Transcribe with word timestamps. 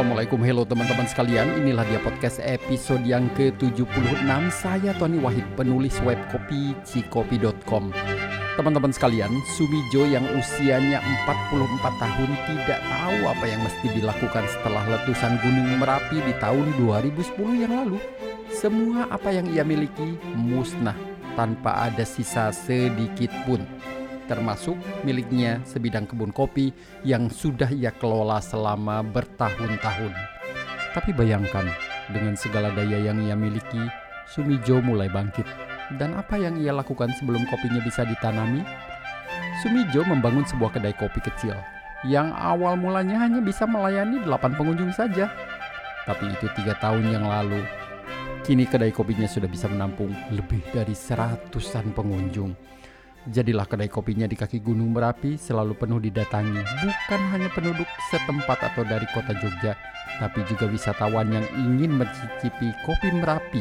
Assalamualaikum, 0.00 0.40
hello 0.40 0.64
teman-teman 0.64 1.04
sekalian. 1.04 1.60
Inilah 1.60 1.84
dia 1.84 2.00
podcast 2.00 2.40
episode 2.40 3.04
yang 3.04 3.28
ke-76 3.36 4.24
Saya 4.48 4.96
Tony 4.96 5.20
Wahid, 5.20 5.44
penulis 5.60 6.00
web 6.00 6.16
kopi 6.32 6.72
cikopi.com 6.88 7.92
Teman-teman 8.56 8.96
sekalian, 8.96 9.28
Sumijo 9.52 10.08
yang 10.08 10.24
usianya 10.40 11.04
44 11.28 11.84
tahun 12.00 12.30
tidak 12.48 12.80
tahu 12.80 13.18
apa 13.28 13.44
yang 13.44 13.60
mesti 13.60 13.86
dilakukan 13.92 14.44
setelah 14.48 14.88
letusan 14.88 15.36
Gunung 15.44 15.68
Merapi 15.76 16.24
di 16.24 16.32
tahun 16.40 16.80
2010 16.80 17.60
yang 17.68 17.72
lalu. 17.84 18.00
Semua 18.48 19.04
apa 19.12 19.28
yang 19.36 19.52
ia 19.52 19.68
miliki 19.68 20.16
musnah 20.32 20.96
tanpa 21.36 21.92
ada 21.92 22.08
sisa 22.08 22.48
sedikit 22.56 23.28
pun 23.44 23.60
termasuk 24.30 24.78
miliknya 25.02 25.58
sebidang 25.66 26.06
kebun 26.06 26.30
kopi 26.30 26.70
yang 27.02 27.26
sudah 27.26 27.66
ia 27.74 27.90
kelola 27.90 28.38
selama 28.38 29.02
bertahun-tahun. 29.02 30.14
Tapi 30.94 31.10
bayangkan, 31.10 31.66
dengan 32.14 32.38
segala 32.38 32.70
daya 32.70 33.10
yang 33.10 33.18
ia 33.26 33.34
miliki, 33.34 33.82
Sumijo 34.30 34.78
mulai 34.78 35.10
bangkit. 35.10 35.46
Dan 35.98 36.14
apa 36.14 36.38
yang 36.38 36.54
ia 36.62 36.70
lakukan 36.70 37.10
sebelum 37.18 37.42
kopinya 37.50 37.82
bisa 37.82 38.06
ditanami? 38.06 38.62
Sumijo 39.58 40.06
membangun 40.06 40.46
sebuah 40.46 40.78
kedai 40.78 40.94
kopi 40.94 41.18
kecil 41.18 41.58
yang 42.06 42.32
awal 42.32 42.80
mulanya 42.80 43.20
hanya 43.20 43.44
bisa 43.44 43.68
melayani 43.68 44.24
8 44.24 44.56
pengunjung 44.56 44.88
saja. 44.92 45.28
Tapi 46.08 46.32
itu 46.32 46.48
tiga 46.56 46.72
tahun 46.80 47.12
yang 47.12 47.28
lalu. 47.28 47.60
Kini 48.40 48.64
kedai 48.64 48.88
kopinya 48.88 49.28
sudah 49.28 49.46
bisa 49.46 49.68
menampung 49.68 50.16
lebih 50.32 50.64
dari 50.72 50.96
seratusan 50.96 51.92
pengunjung. 51.92 52.56
Jadilah 53.28 53.68
kedai 53.68 53.92
kopinya 53.92 54.24
di 54.24 54.32
kaki 54.32 54.64
Gunung 54.64 54.96
Merapi 54.96 55.36
selalu 55.36 55.76
penuh 55.76 56.00
didatangi 56.00 56.56
bukan 56.56 57.20
hanya 57.36 57.52
penduduk 57.52 57.84
setempat 58.08 58.72
atau 58.72 58.80
dari 58.80 59.04
kota 59.12 59.36
Jogja, 59.36 59.76
tapi 60.16 60.40
juga 60.48 60.64
wisatawan 60.64 61.28
yang 61.28 61.44
ingin 61.52 62.00
mencicipi 62.00 62.72
kopi 62.88 63.12
Merapi, 63.12 63.60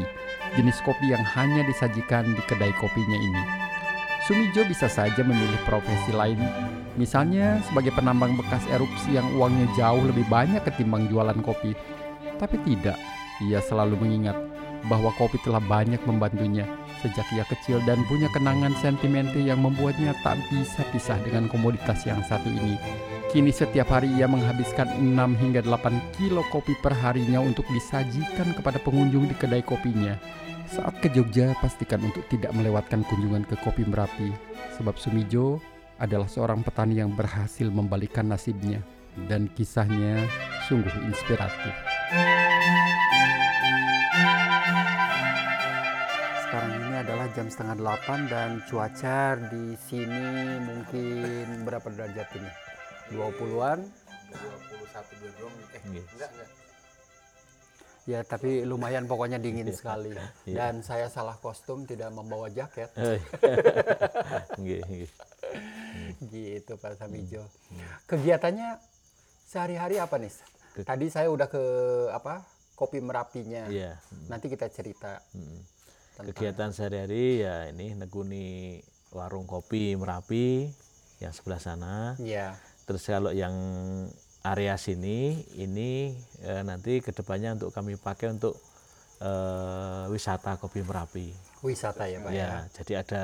jenis 0.55 0.79
kopi 0.87 1.11
yang 1.11 1.19
hanya 1.35 1.67
disajikan 1.67 2.23
di 2.31 2.39
kedai 2.47 2.71
kopinya 2.79 3.19
ini. 3.19 3.43
Sumijo 4.23 4.63
bisa 4.63 4.87
saja 4.87 5.27
memilih 5.27 5.59
profesi 5.67 6.15
lain, 6.15 6.39
misalnya 6.95 7.59
sebagai 7.67 7.91
penambang 7.91 8.39
bekas 8.39 8.63
erupsi 8.71 9.19
yang 9.19 9.27
uangnya 9.35 9.67
jauh 9.75 10.07
lebih 10.07 10.23
banyak 10.31 10.63
ketimbang 10.71 11.11
jualan 11.11 11.43
kopi. 11.43 11.75
Tapi 12.39 12.55
tidak, 12.63 12.95
ia 13.43 13.59
selalu 13.59 13.99
mengingat 13.99 14.39
bahwa 14.87 15.11
kopi 15.19 15.41
telah 15.43 15.59
banyak 15.59 15.99
membantunya 16.07 16.63
sejak 16.99 17.27
ia 17.31 17.47
kecil 17.47 17.79
dan 17.87 17.99
punya 18.07 18.27
kenangan 18.35 18.75
sentimental 18.79 19.39
yang 19.39 19.59
membuatnya 19.63 20.11
tak 20.21 20.39
bisa 20.51 20.83
pisah 20.91 21.19
dengan 21.23 21.47
komoditas 21.47 22.03
yang 22.03 22.19
satu 22.27 22.47
ini. 22.47 22.75
Kini 23.29 23.53
setiap 23.53 23.93
hari 23.93 24.09
ia 24.17 24.25
menghabiskan 24.25 24.89
6 24.99 25.15
hingga 25.37 25.61
8 25.61 26.17
kilo 26.17 26.41
kopi 26.49 26.73
per 26.81 26.91
harinya 26.97 27.37
untuk 27.39 27.63
disajikan 27.69 28.51
kepada 28.57 28.81
pengunjung 28.81 29.29
di 29.29 29.35
kedai 29.37 29.61
kopinya. 29.61 30.17
Saat 30.69 31.01
ke 31.01 31.09
Jogja, 31.09 31.57
pastikan 31.57 31.97
untuk 32.05 32.21
tidak 32.29 32.53
melewatkan 32.53 33.01
kunjungan 33.09 33.41
ke 33.41 33.57
Kopi 33.57 33.89
Merapi, 33.89 34.29
sebab 34.77 35.01
Sumijo 35.01 35.57
adalah 35.97 36.29
seorang 36.29 36.61
petani 36.61 37.01
yang 37.01 37.17
berhasil 37.17 37.65
membalikkan 37.65 38.29
nasibnya, 38.29 38.77
dan 39.25 39.49
kisahnya 39.57 40.29
sungguh 40.69 40.93
inspiratif. 41.09 41.73
Jam 47.31 47.47
setengah 47.47 47.75
delapan 47.75 48.19
dan 48.27 48.49
cuaca 48.65 49.37
di 49.49 49.77
sini 49.77 50.25
mungkin 50.59 51.63
berapa 51.63 51.87
derajat 51.87 52.27
ini? 52.35 52.51
20-an? 53.11 53.79
21 54.29 55.25
22 55.33 55.49
eh 55.73 55.81
Iya. 55.89 56.03
enggak 56.05 56.29
enggak. 56.29 56.49
Ya, 58.09 58.19
tapi 58.25 58.65
lumayan 58.65 59.05
pokoknya 59.05 59.37
dingin 59.37 59.69
Iya. 59.69 59.77
sekali. 59.77 60.13
Dan 60.45 60.81
saya 60.81 61.09
salah 61.09 61.37
kostum 61.37 61.85
tidak 61.85 62.09
membawa 62.09 62.49
jaket. 62.49 62.89
Eh. 62.97 63.21
Nggih, 64.59 64.81
nggih. 64.81 65.09
Gitu 66.25 66.73
Pak 66.75 66.97
Samijo. 66.97 67.45
Hmm. 67.69 67.85
Kegiatannya 68.05 68.81
sehari-hari 69.45 70.01
apa 70.01 70.17
nih? 70.17 70.33
Tadi 70.81 71.05
saya 71.09 71.29
udah 71.29 71.45
ke 71.45 71.63
apa? 72.09 72.41
Kopi 72.73 72.97
Merapinya. 73.03 73.67
Iya. 73.67 73.99
Nanti 74.25 74.47
kita 74.47 74.71
cerita. 74.71 75.21
Tentang- 76.19 76.35
Kegiatan 76.35 76.69
sehari-hari 76.69 77.25
ya 77.39 77.71
ini 77.71 77.95
nekuni 77.95 78.75
warung 79.09 79.47
kopi 79.47 79.95
Merapi 79.95 80.67
yang 81.17 81.31
sebelah 81.31 81.57
sana. 81.57 82.19
Iya. 82.19 82.59
Terus 82.83 83.07
kalau 83.07 83.31
yang 83.31 83.55
area 84.41 84.75
sini 84.75 85.31
ini 85.55 86.11
eh, 86.41 86.59
nanti 86.61 86.99
ke 86.99 87.11
depannya 87.11 87.55
untuk 87.55 87.71
kami 87.71 87.95
pakai 87.95 88.35
untuk 88.35 88.59
eh, 89.19 90.03
wisata 90.07 90.55
kopi 90.55 90.83
Merapi. 90.83 91.31
Wisata 91.59 92.03
ya 92.03 92.19
Pak 92.19 92.31
ya. 92.31 92.37
Ya, 92.37 92.51
jadi 92.73 92.93
ada 92.99 93.23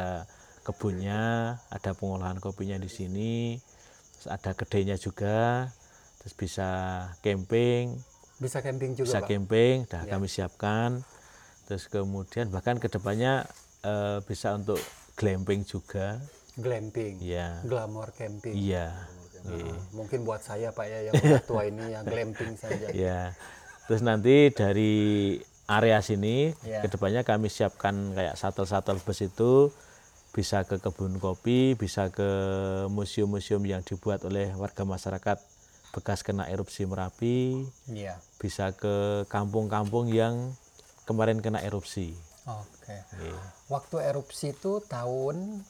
kebunnya, 0.64 1.22
ada 1.68 1.92
pengolahan 1.94 2.40
kopinya 2.40 2.76
di 2.76 2.88
sini, 2.88 3.60
terus 4.14 4.28
ada 4.30 4.52
kedainya 4.52 4.96
juga, 4.96 5.68
terus 6.20 6.32
bisa 6.34 6.68
camping, 7.20 7.96
Bisa 8.36 8.60
camping 8.60 8.92
juga 8.92 9.08
bisa 9.08 9.20
Pak. 9.20 9.30
camping, 9.30 9.76
dah 9.86 10.04
Ya. 10.04 10.12
kami 10.12 10.28
siapkan, 10.28 11.00
terus 11.66 11.86
kemudian 11.86 12.48
bahkan 12.48 12.78
ke 12.78 12.88
depannya 12.88 13.46
eh, 13.82 14.18
bisa 14.22 14.54
untuk 14.54 14.78
glamping 15.14 15.62
juga, 15.62 16.18
Glamping. 16.56 17.20
ya, 17.20 17.60
Glamour 17.62 18.12
camping. 18.12 18.54
iya, 18.54 18.94
Nah, 19.46 19.78
mungkin 19.92 20.26
buat 20.26 20.42
saya 20.42 20.74
Pak 20.74 20.86
ya 20.86 21.00
yang 21.06 21.14
tua 21.44 21.66
ini 21.66 21.94
yang 21.94 22.02
glamping 22.02 22.58
saja. 22.58 22.90
ya. 22.90 23.30
Terus 23.86 24.02
nanti 24.02 24.50
dari 24.50 24.94
area 25.66 26.02
sini 26.02 26.50
Ya. 26.62 26.82
ke 26.82 26.90
depannya 26.90 27.22
kami 27.22 27.46
siapkan 27.48 27.94
kayak 28.12 28.34
shuttle-shuttle 28.34 28.98
bus 28.98 29.22
itu 29.22 29.70
bisa 30.34 30.66
ke 30.66 30.78
kebun 30.78 31.16
kopi, 31.16 31.74
bisa 31.74 32.10
ke 32.10 32.26
museum-museum 32.90 33.62
yang 33.64 33.80
dibuat 33.80 34.26
oleh 34.26 34.50
warga 34.52 34.82
masyarakat 34.82 35.38
bekas 35.94 36.22
kena 36.22 36.50
erupsi 36.50 36.84
Merapi, 36.84 37.70
Iya. 37.88 38.18
bisa 38.36 38.74
ke 38.74 39.24
kampung-kampung 39.28 40.10
yang 40.10 40.58
kemarin 41.06 41.40
kena 41.40 41.62
erupsi. 41.62 42.14
Oke. 42.46 42.94
Iya. 43.16 43.40
Waktu 43.68 43.96
erupsi 44.04 44.52
itu 44.52 44.82
tahun 44.84 45.66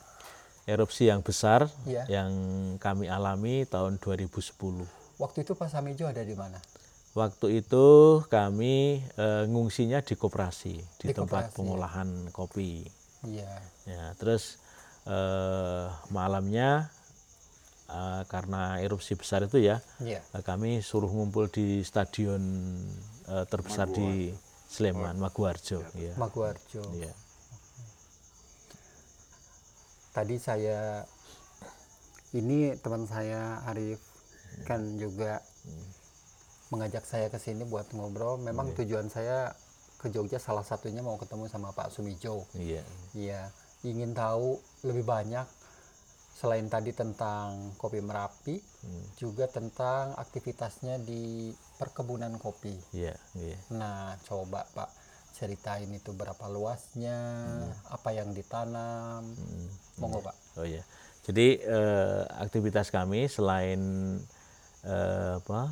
Erupsi 0.65 1.05
yang 1.05 1.21
besar 1.21 1.69
Iya. 1.85 2.09
yang 2.09 2.31
kami 2.77 3.05
alami 3.05 3.63
tahun 3.65 4.01
2010. 4.01 4.89
waktu 5.15 5.45
itu 5.45 5.53
Pak 5.53 5.69
Samijo 5.69 6.03
ada 6.03 6.19
di 6.19 6.33
mana? 6.33 6.57
Waktu 7.13 7.61
itu 7.61 7.85
kami 8.27 8.97
eh, 9.07 9.43
ngungsinya 9.45 10.01
di 10.01 10.15
koperasi, 10.15 10.75
di, 10.99 11.05
Di 11.05 11.13
tempat 11.13 11.47
koperasi. 11.47 11.55
pengolahan 11.55 12.09
kopi. 12.31 12.81
Iya. 13.23 13.51
Ya, 13.85 14.03
terus 14.17 14.57
eh, 15.05 15.85
malamnya 16.09 16.89
eh, 17.87 18.23
karena 18.25 18.81
erupsi 18.81 19.13
besar 19.13 19.45
itu 19.45 19.61
ya, 19.61 19.79
Iya. 20.01 20.19
eh, 20.25 20.43
kami 20.43 20.81
suruh 20.81 21.07
ngumpul 21.07 21.47
di 21.47 21.85
stadion 21.85 22.41
eh, 23.29 23.45
terbesar 23.45 23.85
di 23.87 24.33
Sleman, 24.69 25.15
Maguwarjo. 25.17 25.85
Ya. 25.95 26.13
Maguwarjo. 26.17 26.83
Ya. 26.97 27.13
Tadi 30.15 30.35
saya 30.39 31.03
ini 32.35 32.75
teman 32.79 33.07
saya 33.07 33.63
Arif 33.67 33.99
kan 34.63 34.95
juga 34.95 35.43
mengajak 36.71 37.03
saya 37.03 37.27
ke 37.27 37.39
sini 37.39 37.63
buat 37.67 37.91
ngobrol. 37.91 38.39
Memang 38.39 38.75
tujuan 38.75 39.11
saya 39.11 39.51
ke 39.99 40.11
Jogja 40.11 40.39
salah 40.39 40.63
satunya 40.63 40.99
mau 40.99 41.15
ketemu 41.15 41.47
sama 41.47 41.71
Pak 41.71 41.91
Sumijo. 41.91 42.47
Iya. 42.55 42.83
Iya, 43.15 43.41
ingin 43.83 44.11
tahu 44.11 44.59
lebih 44.83 45.03
banyak 45.07 45.47
selain 46.35 46.67
tadi 46.67 46.91
tentang 46.91 47.71
kopi 47.79 48.03
Merapi, 48.03 48.59
juga 49.15 49.47
tentang 49.47 50.11
aktivitasnya 50.19 50.99
di 50.99 51.55
perkebunan 51.79 52.35
kopi. 52.35 52.75
Iya, 52.91 53.15
iya. 53.39 53.57
Nah, 53.71 54.19
coba 54.27 54.67
Pak 54.75 54.91
ceritain 55.35 55.87
itu 55.91 56.11
berapa 56.11 56.47
luasnya, 56.51 57.19
apa 57.87 58.09
yang 58.11 58.35
ditanam. 58.35 59.23
Monggo 59.99 60.19
Pak. 60.23 60.35
Oh 60.59 60.67
ya. 60.67 60.83
Jadi 61.23 61.59
eh, 61.59 62.21
aktivitas 62.39 62.91
kami 62.91 63.31
selain 63.31 63.79
eh, 64.83 65.33
apa 65.39 65.71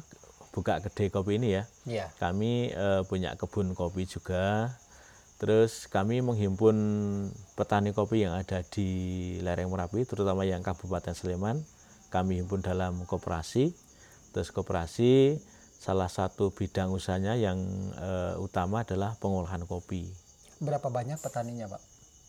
buka 0.53 0.79
kedai 0.79 1.09
kopi 1.09 1.37
ini 1.41 1.59
ya, 1.59 1.63
Iya. 1.85 2.07
kami 2.19 2.71
eh, 2.71 3.01
punya 3.07 3.35
kebun 3.35 3.75
kopi 3.75 4.07
juga. 4.07 4.73
Terus 5.37 5.91
kami 5.91 6.23
menghimpun 6.23 6.75
petani 7.53 7.91
kopi 7.91 8.23
yang 8.23 8.37
ada 8.37 8.63
di 8.63 8.87
lereng 9.43 9.67
Merapi, 9.67 10.05
terutama 10.07 10.47
yang 10.47 10.63
Kabupaten 10.63 11.11
Sleman. 11.11 11.61
Kami 12.13 12.39
himpun 12.39 12.61
dalam 12.61 13.03
koperasi. 13.03 13.73
Terus 14.31 14.53
koperasi 14.53 15.41
salah 15.77 16.07
satu 16.07 16.53
bidang 16.53 16.93
usahanya 16.93 17.35
yang 17.35 17.59
eh, 17.97 18.35
utama 18.39 18.85
adalah 18.87 19.17
pengolahan 19.19 19.65
kopi. 19.67 20.07
Berapa 20.63 20.87
banyak 20.87 21.19
petaninya 21.19 21.67
Pak? 21.67 21.81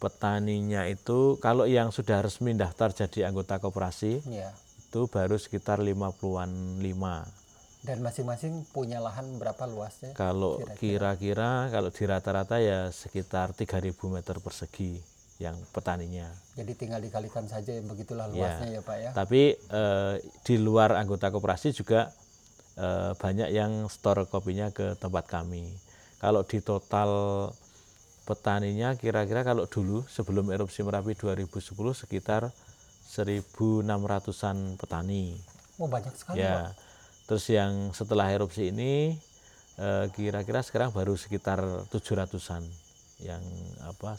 Petaninya 0.02 0.90
itu 0.90 1.38
kalau 1.38 1.70
yang 1.70 1.94
sudah 1.94 2.18
resmi 2.18 2.50
daftar 2.52 2.90
jadi 2.90 3.30
anggota 3.30 3.62
koperasi 3.62 4.26
Iya. 4.26 4.50
itu 4.90 5.06
baru 5.06 5.38
sekitar 5.38 5.78
50-an 5.80 6.82
5. 6.82 7.43
Dan 7.84 8.00
masing-masing 8.00 8.64
punya 8.72 8.96
lahan 8.96 9.36
berapa 9.36 9.68
luasnya? 9.68 10.16
Kalau 10.16 10.56
Kira-kira. 10.80 11.68
kalau 11.68 11.92
di 11.92 12.04
rata-rata 12.08 12.56
ya 12.56 12.88
sekitar 12.88 13.52
3000 13.52 13.92
meter 14.08 14.40
persegi 14.40 14.96
yang 15.36 15.52
petaninya. 15.68 16.32
Jadi 16.56 16.72
tinggal 16.72 17.04
dikalikan 17.04 17.44
saja 17.44 17.76
yang 17.76 17.84
begitulah 17.84 18.32
Ya. 18.32 18.32
luasnya 18.32 18.68
ya 18.72 18.80
Pak 18.80 18.96
ya. 18.96 19.10
Tapi 19.12 19.42
eh, 19.52 20.14
di 20.40 20.56
luar 20.56 20.96
anggota 20.96 21.28
koperasi 21.28 21.76
juga 21.76 22.08
eh, 22.74 23.12
banyak 23.12 23.52
yang 23.52 23.84
store 23.86 24.24
kopinya 24.26 24.72
ke 24.72 24.96
tempat 24.96 25.28
kami. 25.28 25.68
Kalau 26.16 26.40
di 26.40 26.64
total 26.64 27.10
petaninya 28.24 28.96
kira-kira 28.96 29.44
kalau 29.44 29.68
dulu 29.68 30.08
sebelum 30.08 30.48
erupsi 30.48 30.80
Merapi 30.80 31.12
2010 31.12 31.60
sekitar 31.92 32.48
1.600-an 33.06 34.56
petani. 34.80 35.36
Oh 35.76 35.84
banyak 35.84 36.16
sekali 36.16 36.40
Pak. 36.40 36.72
Ya. 37.24 37.26
Terus 37.26 37.44
yang 37.48 37.72
setelah 37.90 38.28
erupsi 38.28 38.68
ini 38.68 39.16
eh, 39.76 40.04
kira-kira 40.12 40.60
sekarang 40.60 40.92
baru 40.92 41.16
sekitar 41.16 41.58
700-an 41.88 42.60
yang 43.18 43.40
apa 43.80 44.12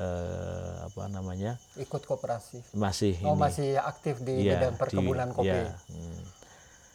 eh, 0.00 0.74
apa 0.88 1.02
namanya? 1.06 1.60
Ikut 1.76 2.08
koperasi. 2.08 2.64
masih 2.72 3.20
Oh 3.20 3.36
ini. 3.36 3.42
masih 3.44 3.68
aktif 3.76 4.24
di 4.24 4.48
Iya, 4.48 4.56
bidang 4.56 4.74
di- 4.74 4.80
perkebunan 4.80 5.28
kopi. 5.30 5.52
iya, 5.52 5.76
hmm. 5.92 6.20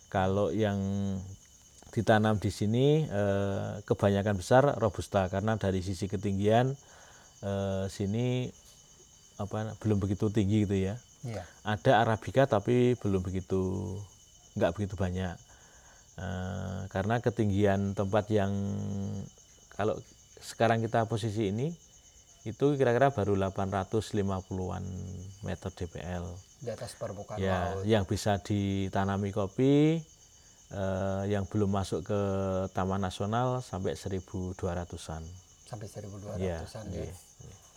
Kalau 0.10 0.50
yang 0.50 0.80
ditanam 1.94 2.42
di 2.42 2.50
sini 2.50 3.06
eh, 3.06 3.78
kebanyakan 3.86 4.42
besar 4.42 4.66
robusta 4.82 5.30
karena 5.30 5.54
dari 5.54 5.86
sisi 5.86 6.10
ketinggian 6.10 6.74
eh, 7.46 7.86
sini 7.88 8.50
apa 9.38 9.78
belum 9.78 10.02
begitu 10.02 10.34
tinggi 10.34 10.66
gitu 10.66 10.74
ya. 10.74 10.98
Iya. 11.22 11.46
Ada 11.62 12.02
arabica 12.02 12.50
tapi 12.50 12.98
belum 12.98 13.22
begitu 13.22 13.94
nggak 14.58 14.74
begitu 14.74 14.98
banyak 14.98 15.38
Eh, 16.18 16.82
karena 16.90 17.22
ketinggian 17.22 17.94
tempat 17.94 18.26
yang 18.34 18.50
kalau 19.70 19.94
sekarang 20.36 20.82
kita 20.82 21.06
posisi 21.06 21.54
ini 21.54 21.70
itu 22.42 22.74
kira-kira 22.74 23.14
baru 23.14 23.38
850-an 23.38 24.82
meter 25.44 25.70
dpl 25.70 26.26
Di 26.58 26.74
atas 26.74 26.98
permukaan 26.98 27.38
ya 27.38 27.78
laut. 27.78 27.86
yang 27.86 28.04
bisa 28.04 28.42
ditanami 28.42 29.30
kopi 29.30 30.02
eh, 30.68 31.24
yang 31.30 31.46
belum 31.46 31.70
masuk 31.70 32.02
ke 32.02 32.22
Taman 32.74 32.98
Nasional 33.00 33.62
sampai 33.62 33.94
1.200-an. 33.94 35.22
Sampai 35.64 35.86
1200-an 35.86 36.42
Ya, 36.42 36.66
ya. 36.98 37.06
iya, 37.06 37.14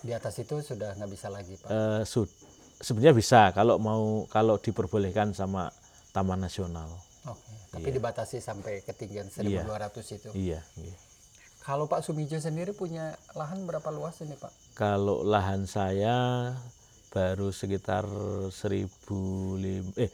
Di 0.01 0.13
atas 0.17 0.41
itu 0.41 0.65
sudah 0.65 0.97
nggak 0.97 1.11
bisa 1.13 1.29
lagi 1.29 1.55
Pak. 1.55 1.69
Eh, 1.69 2.03
sud- 2.05 2.33
sebenarnya 2.81 3.13
bisa 3.13 3.53
kalau 3.53 3.77
mau 3.77 4.25
kalau 4.27 4.57
diperbolehkan 4.57 5.37
sama 5.37 5.69
Taman 6.11 6.43
Nasional. 6.43 6.91
Oke. 7.29 7.53
Tapi 7.71 7.89
dibatasi 7.95 8.43
sampai 8.43 8.83
ketinggian 8.83 9.31
1200 9.31 10.17
itu. 10.17 10.31
Iya. 10.35 10.61
iya. 10.81 10.97
Kalau 11.61 11.87
Pak 11.87 12.01
Sumijo 12.03 12.41
sendiri 12.41 12.73
punya 12.73 13.15
lahan 13.37 13.69
berapa 13.69 13.93
luas 13.93 14.19
ini 14.25 14.35
Pak? 14.35 14.75
Kalau 14.75 15.21
lahan 15.23 15.69
saya 15.69 16.51
baru 17.13 17.53
sekitar 17.53 18.09
1000 18.49 20.01
eh 20.01 20.11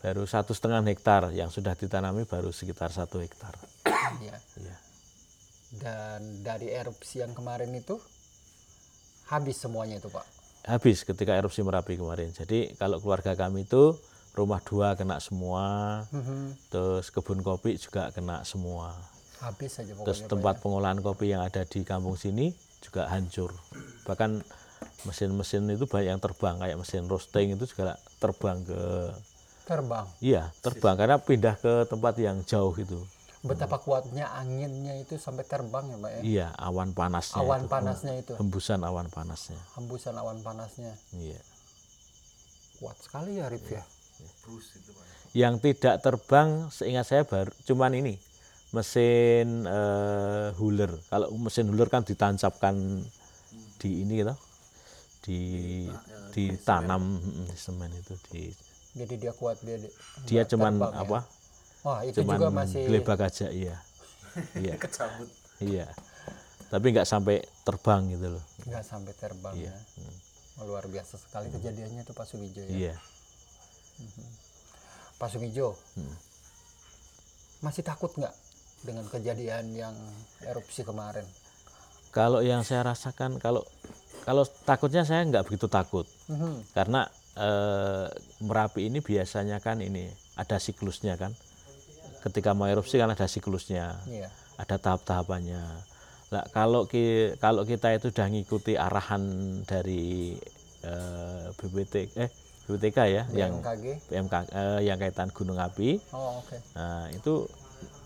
baru 0.00 0.24
satu 0.24 0.52
setengah 0.52 0.84
hektar 0.88 1.32
yang 1.32 1.48
sudah 1.48 1.72
ditanami 1.76 2.28
baru 2.28 2.52
sekitar 2.52 2.92
satu 2.92 3.20
hektar. 3.20 3.56
Iya. 4.20 4.36
Iya. 4.58 4.76
Dan 5.70 6.42
dari 6.42 6.66
erupsi 6.74 7.22
yang 7.22 7.30
kemarin 7.30 7.70
itu 7.70 7.94
habis 9.30 9.54
semuanya 9.54 10.02
itu 10.02 10.10
Pak. 10.10 10.26
habis 10.66 11.06
ketika 11.06 11.32
erupsi 11.38 11.62
Merapi 11.62 11.94
kemarin. 11.94 12.34
Jadi 12.34 12.74
kalau 12.74 12.98
keluarga 12.98 13.32
kami 13.38 13.64
itu 13.64 13.94
rumah 14.34 14.62
dua 14.62 14.94
kena 14.94 15.18
semua, 15.18 16.04
terus 16.70 17.10
kebun 17.10 17.42
kopi 17.42 17.76
juga 17.76 18.14
kena 18.14 18.46
semua. 18.46 18.94
Habis 19.40 19.80
saja 19.80 19.96
Terus 19.96 20.28
tempat 20.28 20.60
pengolahan 20.60 21.00
kopi 21.00 21.32
yang 21.32 21.40
ada 21.40 21.64
di 21.64 21.80
kampung 21.80 22.14
sini 22.14 22.52
juga 22.84 23.08
hancur. 23.08 23.56
Bahkan 24.04 24.44
mesin-mesin 25.08 25.64
itu 25.72 25.88
banyak 25.88 26.12
yang 26.12 26.20
terbang 26.20 26.60
kayak 26.60 26.76
mesin 26.76 27.08
roasting 27.08 27.56
itu 27.56 27.64
juga 27.68 27.96
terbang 28.20 28.60
ke 28.64 28.80
ya. 28.80 29.16
Terbang. 29.70 30.06
iya 30.18 30.42
terbang 30.66 30.98
karena 30.98 31.16
pindah 31.22 31.54
ke 31.54 31.72
tempat 31.86 32.18
yang 32.18 32.42
jauh 32.42 32.74
itu. 32.74 33.00
Betapa 33.40 33.80
kuatnya 33.80 34.28
anginnya 34.36 35.00
itu 35.00 35.16
sampai 35.16 35.48
terbang 35.48 35.88
ya 35.88 35.96
Pak 35.96 36.10
ya. 36.10 36.20
Iya 36.20 36.46
awan 36.60 36.92
panasnya. 36.92 37.40
Awan 37.40 37.64
itu. 37.64 37.72
panasnya 37.72 38.12
itu. 38.20 38.32
Hembusan 38.36 38.80
awan 38.84 39.08
panasnya. 39.08 39.60
Hembusan 39.78 40.14
awan 40.20 40.44
panasnya. 40.44 40.92
Iya. 41.16 41.40
Kuat 42.82 43.00
sekali 43.00 43.40
ya 43.40 43.48
Rif 43.48 43.64
ya. 43.72 43.80
Yang 45.30 45.62
tidak 45.62 46.02
terbang 46.02 46.66
seingat 46.74 47.06
saya 47.06 47.22
baru 47.22 47.54
cuman 47.62 47.94
ini 47.94 48.18
mesin 48.70 49.66
eh, 49.66 50.48
huler. 50.58 50.90
Kalau 51.10 51.28
mesin 51.34 51.66
huler 51.70 51.90
kan 51.90 52.06
ditancapkan 52.06 52.74
di 53.82 53.90
ini 54.06 54.22
gitu. 54.22 54.34
Di 55.20 55.40
ditanam 56.32 57.18
di 57.20 57.58
semen 57.58 57.90
itu 57.92 58.14
di 58.30 58.48
Jadi 58.90 59.14
dia 59.22 59.32
kuat 59.34 59.58
dia 59.62 59.78
dia 60.26 60.42
cuman 60.46 60.78
terbang 60.78 60.94
ya. 60.94 61.02
apa? 61.02 61.18
Wah, 61.80 62.00
itu 62.06 62.16
cuman 62.22 62.36
juga 62.38 62.48
masih 62.50 62.82
gelebak 62.86 63.20
aja 63.26 63.46
iya. 63.50 63.76
Iya. 64.62 64.74
Iya. 65.58 65.86
Tapi 66.70 66.86
nggak 66.94 67.06
sampai 67.06 67.42
terbang 67.66 68.14
gitu 68.14 68.38
loh. 68.38 68.44
Nggak 68.66 68.84
sampai 68.86 69.12
terbang 69.18 69.54
ya. 69.58 69.74
Oh, 70.58 70.66
luar 70.70 70.86
biasa 70.86 71.18
sekali 71.18 71.50
kejadiannya 71.50 72.06
itu 72.06 72.12
Pak 72.14 72.26
Sumijo 72.26 72.62
ya. 72.62 72.70
Iya 72.70 72.94
Pak 75.16 75.28
Sumijo. 75.28 75.76
Hmm. 75.94 76.16
Masih 77.60 77.82
takut 77.82 78.08
nggak 78.10 78.32
dengan 78.80 79.04
kejadian 79.06 79.72
yang 79.72 79.94
erupsi 80.42 80.80
kemarin? 80.82 81.24
kalau 82.10 82.42
yang 82.42 82.66
saya 82.66 82.82
rasakan 82.82 83.38
kalau 83.38 83.62
kalau 84.26 84.42
takutnya 84.66 85.06
saya 85.06 85.22
nggak 85.22 85.46
begitu 85.46 85.70
takut 85.70 86.10
Mhm. 86.26 86.74
karena 86.74 87.06
eh, 87.38 88.10
merapi 88.42 88.90
ini 88.90 88.98
biasanya 88.98 89.62
kan 89.62 89.78
ini 89.78 90.10
ada 90.34 90.58
siklusnya 90.58 91.14
kan 91.14 91.30
ketika 92.20 92.50
mau 92.50 92.66
erupsi 92.66 92.98
kan 92.98 93.14
ada 93.14 93.30
siklusnya 93.30 93.94
Iya. 94.10 94.26
ada 94.58 94.74
tahap-tahapannya 94.74 95.62
lah 96.34 96.44
kalau 96.50 96.90
ki, 96.90 97.38
kalau 97.38 97.62
kita 97.62 97.94
itu 97.94 98.10
sudah 98.10 98.26
ngikuti 98.26 98.74
arahan 98.74 99.22
dari 99.62 100.34
eh, 100.82 101.46
BPT 101.54 101.94
eh 102.18 102.26
BPTK 102.70 102.98
ya 103.04 103.22
yang 103.34 103.58
BMKG. 103.58 103.84
PMK 104.06 104.34
eh, 104.48 104.80
yang 104.84 104.96
kaitan 104.96 105.28
gunung 105.28 105.56
api 105.56 105.98
Oh, 106.10 106.38
oke. 106.38 106.56
nah 106.72 107.10
itu 107.10 107.50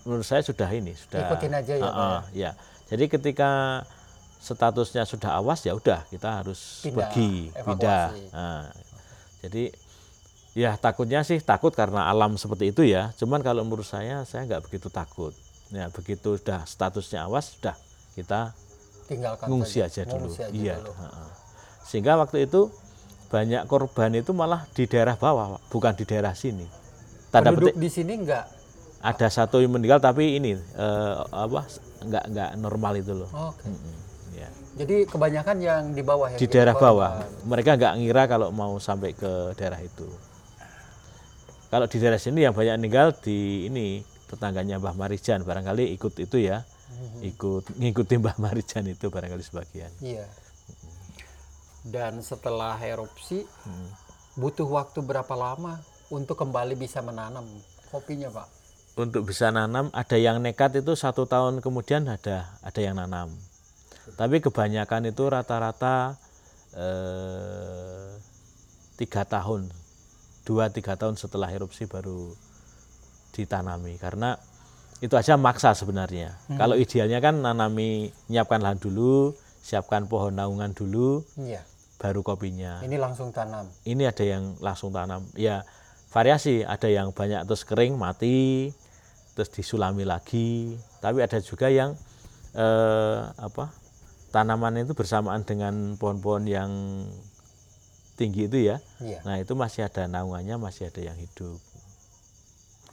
menurut 0.01 0.23
saya 0.23 0.41
sudah 0.41 0.69
ini 0.69 0.93
sudah 0.93 1.27
Ikutin 1.27 1.51
aja 1.51 1.73
ya, 1.73 1.81
Ah, 1.81 1.85
Pak 1.85 1.93
ya? 1.93 2.05
ah, 2.07 2.21
ya. 2.31 2.51
jadi 2.87 3.03
ketika 3.07 3.49
statusnya 4.37 5.03
sudah 5.03 5.35
awas 5.35 5.61
ya 5.61 5.73
udah 5.73 6.05
kita 6.05 6.39
harus 6.39 6.81
Pindah, 6.81 6.95
pergi 7.03 7.31
evakuasi. 7.51 7.65
pindah 7.65 8.07
Nah, 8.31 8.63
jadi 9.41 9.63
ya 10.53 10.71
takutnya 10.75 11.19
sih 11.21 11.37
takut 11.39 11.71
karena 11.71 12.05
alam 12.05 12.33
seperti 12.35 12.69
itu 12.69 12.81
ya 12.81 13.11
cuman 13.15 13.41
kalau 13.41 13.61
menurut 13.61 13.83
saya 13.83 14.23
saya 14.23 14.45
nggak 14.45 14.63
begitu 14.63 14.87
takut 14.87 15.33
ya 15.67 15.89
begitu 15.89 16.35
sudah 16.35 16.63
statusnya 16.63 17.25
awas 17.25 17.51
sudah 17.51 17.75
kita 18.13 18.53
Tinggalkan 19.05 19.45
ngungsi 19.45 19.81
saja. 19.81 20.01
aja 20.01 20.01
dulu 20.07 20.29
aja 20.29 20.45
iya 20.49 20.77
dulu. 20.77 20.93
sehingga 21.83 22.15
waktu 22.15 22.45
itu 22.45 22.69
banyak 23.25 23.65
korban 23.65 24.11
itu 24.13 24.31
malah 24.31 24.63
di 24.71 24.85
daerah 24.85 25.15
bawah 25.15 25.57
Pak, 25.57 25.61
bukan 25.69 25.93
di 25.93 26.05
daerah 26.05 26.33
sini 26.33 26.65
tanda 27.29 27.51
Penduduk 27.51 27.73
petik 27.73 27.81
di 27.81 27.89
sini 27.89 28.13
nggak. 28.21 28.45
ada 29.01 29.27
satu 29.27 29.59
yang 29.59 29.73
meninggal 29.73 29.99
tapi 29.99 30.37
ini 30.37 30.53
eh, 30.55 31.13
apa 31.27 31.65
nggak 32.01 32.23
nggak 32.31 32.49
normal 32.57 32.93
itu 32.95 33.13
loh 33.13 33.29
Oke. 33.31 33.65
Mm, 33.65 33.93
ya. 34.33 34.49
Jadi 34.75 34.95
kebanyakan 35.05 35.57
yang 35.57 35.81
di 35.91 36.01
bawah 36.01 36.27
yang 36.29 36.39
di 36.39 36.47
daerah 36.47 36.73
korban. 36.73 36.85
bawah 36.89 37.11
mereka 37.43 37.69
nggak 37.75 37.93
ngira 37.97 38.23
kalau 38.25 38.47
mau 38.49 38.73
sampai 38.77 39.11
ke 39.11 39.31
daerah 39.55 39.79
itu 39.79 40.05
kalau 41.67 41.85
di 41.85 41.97
daerah 41.97 42.17
sini 42.17 42.45
yang 42.45 42.53
banyak 42.53 42.77
meninggal 42.77 43.11
di 43.19 43.67
ini 43.67 44.01
tetangganya 44.25 44.79
Mbah 44.79 44.95
Marijan 44.95 45.43
barangkali 45.43 45.91
ikut 45.93 46.13
itu 46.17 46.37
ya 46.39 46.63
ikut 47.21 47.75
ngikuti 47.75 48.15
Mbah 48.15 48.37
Marijan 48.39 48.85
itu 48.87 49.09
barangkali 49.09 49.43
sebagian 49.43 49.91
Iya. 49.99 50.25
Dan 51.85 52.19
setelah 52.19 52.75
erupsi 52.77 53.45
Hmm. 53.61 53.89
butuh 54.35 54.65
waktu 54.65 54.99
berapa 54.99 55.31
lama 55.31 55.79
untuk 56.09 56.35
kembali 56.35 56.73
bisa 56.75 56.99
menanam 56.99 57.45
kopinya, 57.87 58.27
Pak? 58.29 58.47
untuk 58.95 59.27
bisa 59.27 59.51
nanam 59.51 59.91
ada 59.91 60.15
yang 60.15 60.39
nekat 60.39 60.79
itu 60.79 60.95
satu 60.95 61.27
tahun 61.27 61.59
kemudian 61.59 62.07
ada 62.07 62.47
ada 62.63 62.79
yang 62.79 62.95
nanam 62.95 63.27
tapi 64.15 64.39
kebanyakan 64.39 65.11
itu 65.11 65.23
rata-rata 65.27 66.15
eh, 66.71 68.07
tiga 68.95 69.27
tahun 69.27 69.67
dua 70.47 70.71
tiga 70.71 70.95
tahun 70.95 71.19
setelah 71.19 71.51
erupsi 71.51 71.83
baru 71.85 72.31
ditanami 73.35 73.99
karena 73.99 74.39
itu 75.03 75.11
aja 75.11 75.35
maksa 75.35 75.75
sebenarnya 75.75 76.39
kalau 76.55 76.79
idealnya 76.79 77.19
kan 77.19 77.43
nanami 77.43 78.15
nyiapkan 78.31 78.63
lahan 78.63 78.79
dulu 78.79 79.35
siapkan 79.59 80.07
pohon 80.07 80.39
naungan 80.39 80.71
dulu 80.71 81.19
Iya. 81.35 81.67
Baru 81.95 82.21
kopinya 82.21 82.83
Ini 82.83 82.99
langsung 82.99 83.31
tanam. 83.31 83.71
ini 83.87 84.03
ada 84.03 84.23
yang 84.23 84.59
langsung 84.59 84.91
tanam 84.91 85.23
ya 85.39 85.63
variasi 86.11 86.63
ada 86.63 86.87
yang 86.87 87.11
banyak 87.11 87.43
terus 87.43 87.67
kering 87.67 87.99
mati 87.99 88.71
terus 89.35 89.51
disulami 89.51 90.07
lagi. 90.07 90.79
Tapi 91.03 91.19
ada 91.19 91.37
juga 91.43 91.67
yang 91.67 91.91
eh, 92.55 93.19
apa 93.35 93.75
tanaman 94.31 94.87
itu 94.87 94.95
bersamaan 94.95 95.43
dengan 95.43 95.99
pohon-pohon 95.99 96.47
yang 96.47 96.71
tinggi 98.15 98.47
itu 98.47 98.71
ya. 98.71 98.79
Iya. 99.03 99.19
Nah 99.27 99.35
itu 99.43 99.53
masih 99.59 99.83
ada 99.83 100.07
naungannya, 100.07 100.55
masih 100.55 100.87
ada 100.87 101.03
yang 101.03 101.19
hidup. 101.19 101.59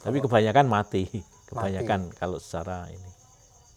Tapi 0.03 0.19
kebanyakan 0.19 0.67
mati, 0.67 1.07
kebanyakan 1.47 2.11
kalau 2.19 2.35
secara 2.43 2.91
ini. 2.91 3.11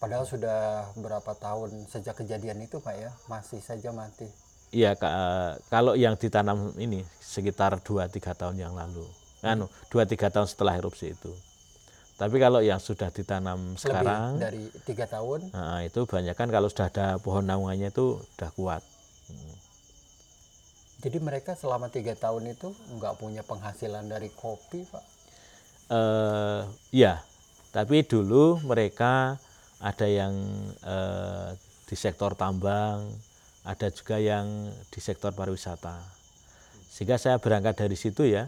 Padahal 0.03 0.27
sudah 0.27 0.91
berapa 0.99 1.33
tahun 1.39 1.87
sejak 1.87 2.19
kejadian 2.19 2.67
itu 2.67 2.83
Pak 2.83 2.95
ya, 2.99 3.15
masih 3.31 3.63
saja 3.63 3.95
mati. 3.95 4.27
Iya, 4.71 4.95
ka- 4.95 5.57
kalau 5.69 5.95
yang 5.95 6.15
ditanam 6.15 6.75
ini 6.77 7.01
sekitar 7.19 7.79
2-3 7.81 8.35
tahun 8.35 8.59
yang 8.59 8.75
lalu. 8.75 9.07
Anu, 9.41 9.71
2-3 9.89 10.27
tahun 10.29 10.49
setelah 10.49 10.75
erupsi 10.75 11.15
itu. 11.15 11.31
Tapi 12.17 12.41
kalau 12.41 12.65
yang 12.65 12.81
sudah 12.81 13.13
ditanam 13.13 13.77
sekarang, 13.77 14.41
Lebih 14.41 14.43
dari 14.43 14.63
tiga 14.83 15.05
tahun. 15.07 15.53
nah, 15.53 15.85
itu 15.85 16.03
banyak 16.03 16.33
kan 16.33 16.49
kalau 16.49 16.67
sudah 16.67 16.89
ada 16.89 17.07
pohon 17.21 17.45
naungannya 17.45 17.93
itu 17.93 18.19
sudah 18.35 18.51
kuat. 18.53 18.83
Jadi 20.97 21.21
mereka 21.21 21.53
selama 21.53 21.93
tiga 21.93 22.17
tahun 22.17 22.57
itu 22.57 22.73
nggak 22.97 23.21
punya 23.21 23.45
penghasilan 23.45 24.09
dari 24.09 24.33
kopi 24.33 24.89
Pak. 24.89 25.05
eh 25.87 26.61
ya, 26.91 27.23
tapi 27.71 28.03
dulu 28.03 28.59
mereka 28.65 29.37
ada 29.79 30.07
yang 30.09 30.35
eh, 30.83 31.55
di 31.85 31.95
sektor 31.95 32.33
tambang, 32.35 33.07
ada 33.67 33.91
juga 33.91 34.17
yang 34.17 34.47
di 34.89 35.01
sektor 35.03 35.35
pariwisata. 35.35 35.99
Sehingga 36.87 37.19
saya 37.19 37.37
berangkat 37.37 37.83
dari 37.83 37.99
situ 37.99 38.25
ya. 38.25 38.47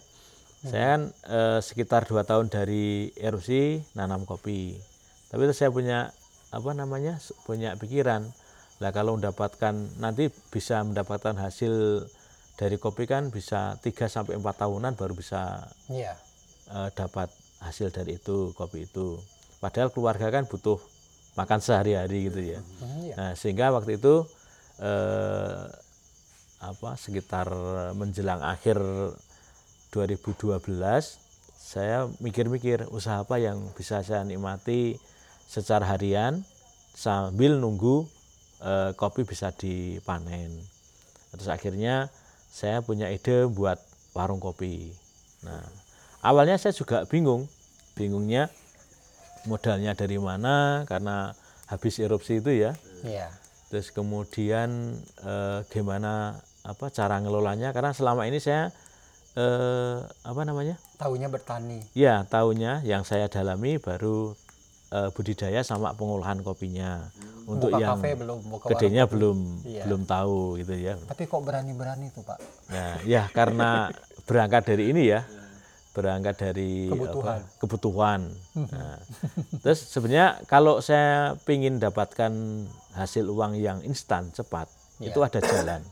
Saya 0.58 0.96
kan 0.96 1.02
eh, 1.26 1.58
sekitar 1.60 2.06
dua 2.06 2.22
tahun 2.22 2.50
dari 2.50 3.10
erupsi 3.14 3.78
nanam 3.94 4.22
kopi. 4.22 4.74
Tapi 5.28 5.42
terus 5.44 5.58
saya 5.58 5.70
punya 5.70 6.10
apa 6.48 6.70
namanya 6.72 7.20
punya 7.44 7.76
pikiran 7.76 8.24
lah 8.80 8.90
kalau 8.90 9.18
mendapatkan 9.18 9.74
nanti 10.00 10.30
bisa 10.48 10.80
mendapatkan 10.80 11.36
hasil 11.36 12.06
dari 12.56 12.74
kopi 12.74 13.04
kan 13.04 13.28
bisa 13.28 13.76
3 13.78 14.08
sampai 14.08 14.38
empat 14.40 14.64
tahunan 14.64 14.96
baru 14.96 15.12
bisa 15.12 15.66
Iya. 15.92 16.14
eh, 16.72 16.88
dapat 16.94 17.28
hasil 17.60 17.90
dari 17.90 18.16
itu 18.16 18.54
kopi 18.54 18.86
itu. 18.86 19.18
Padahal 19.58 19.90
keluarga 19.90 20.30
kan 20.30 20.46
butuh 20.46 20.78
makan 21.34 21.58
sehari-hari 21.58 22.30
gitu 22.30 22.40
ya. 22.40 22.60
Hmm, 22.82 22.98
iya. 23.02 23.14
Nah, 23.14 23.32
sehingga 23.34 23.70
waktu 23.70 23.98
itu 23.98 24.26
eh, 24.82 25.66
apa 26.58 26.90
sekitar 26.98 27.46
menjelang 27.94 28.42
akhir 28.42 28.82
2012 29.94 30.58
saya 31.58 32.08
mikir-mikir 32.18 32.88
usaha 32.88 33.22
apa 33.22 33.38
yang 33.38 33.60
bisa 33.76 34.00
saya 34.00 34.24
nikmati 34.24 34.96
secara 35.46 35.84
harian 35.84 36.42
sambil 36.96 37.60
nunggu 37.60 38.08
eh, 38.64 38.90
kopi 38.96 39.22
bisa 39.22 39.52
dipanen. 39.54 40.50
Terus 41.34 41.48
akhirnya 41.52 42.08
saya 42.48 42.80
punya 42.80 43.12
ide 43.12 43.46
buat 43.46 43.78
warung 44.16 44.40
kopi. 44.40 44.90
Nah, 45.44 45.62
awalnya 46.24 46.56
saya 46.58 46.72
juga 46.74 47.04
bingung, 47.06 47.46
bingungnya 47.94 48.50
modalnya 49.46 49.94
dari 49.94 50.18
mana 50.18 50.82
karena 50.88 51.36
habis 51.68 52.00
erupsi 52.00 52.40
itu 52.40 52.50
ya. 52.50 52.72
Iya. 53.04 53.28
Terus 53.68 53.92
kemudian 53.92 54.96
eh, 55.22 55.60
gimana 55.68 56.40
apa 56.64 56.88
cara 56.88 57.20
ngelolanya 57.20 57.72
karena 57.76 57.92
selama 57.92 58.24
ini 58.24 58.40
saya 58.40 58.72
eh, 59.36 59.96
apa 60.24 60.40
namanya? 60.48 60.80
Tahunya 60.96 61.28
bertani. 61.28 61.84
Ya, 61.92 62.24
tahunya 62.26 62.82
yang 62.82 63.04
saya 63.04 63.28
dalami 63.28 63.76
baru 63.76 64.32
eh, 64.88 65.08
budidaya 65.12 65.60
sama 65.60 65.92
pengolahan 65.92 66.40
kopinya. 66.40 67.12
Untuk 67.48 67.72
buka 67.72 67.80
yang 67.80 67.96
kafe 67.96 68.12
belum, 68.12 68.38
buka 68.44 68.66
gedenya 68.76 69.04
warung. 69.08 69.12
belum 69.16 69.38
Iya. 69.64 69.82
belum 69.88 70.02
tahu 70.04 70.40
gitu 70.60 70.74
ya. 70.76 70.94
Tapi 71.00 71.22
kok 71.24 71.40
berani-berani 71.44 72.12
tuh 72.12 72.24
Pak? 72.24 72.38
Nah, 72.68 73.00
ya 73.08 73.24
karena 73.32 73.88
berangkat 74.28 74.62
dari 74.68 74.92
ini 74.92 75.08
ya, 75.08 75.24
berangkat 75.98 76.38
dari 76.38 76.86
Kebutuhan. 76.86 77.42
apa, 77.42 77.58
kebutuhan. 77.58 78.20
Nah, 78.54 78.96
terus 79.58 79.82
sebenarnya 79.84 80.38
kalau 80.46 80.78
saya 80.78 81.34
ingin 81.44 81.76
dapatkan 81.76 82.30
hasil 82.94 83.26
uang 83.26 83.58
yang 83.58 83.82
instan 83.82 84.30
cepat, 84.30 84.70
Ya. 84.96 85.10
itu 85.10 85.18
ada 85.18 85.38
jalan. 85.38 85.82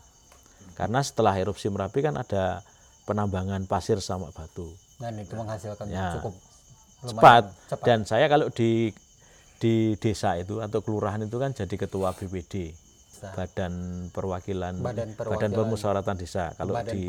Karena 0.75 1.01
setelah 1.01 1.35
erupsi 1.35 1.67
Merapi 1.67 1.99
kan 2.01 2.15
ada 2.15 2.63
penambangan 3.03 3.65
pasir 3.65 3.99
sama 3.99 4.31
batu. 4.31 4.71
Dan 4.97 5.19
itu 5.19 5.35
menghasilkan 5.35 5.87
Ya. 5.87 6.15
cukup 6.15 6.39
Cepat. 7.03 7.45
cepat. 7.67 7.85
Dan 7.85 7.99
saya 8.03 8.27
kalau 8.27 8.47
di 8.49 8.95
di 9.57 9.75
desa 9.97 10.37
itu 10.37 10.61
atau 10.61 10.79
kelurahan 10.81 11.19
itu 11.19 11.37
kan 11.37 11.51
jadi 11.51 11.75
ketua 11.77 12.13
BPD. 12.13 12.71
Nah, 13.17 13.33
Badan 13.33 13.75
Perwakilan 14.11 14.75
Badan 14.77 14.85
Badan 14.85 15.09
Perwakilan- 15.15 15.55
Permusyawaratan 15.55 16.17
Desa. 16.17 16.45
Kalau 16.53 16.73
Badan 16.73 16.93
di 16.93 17.09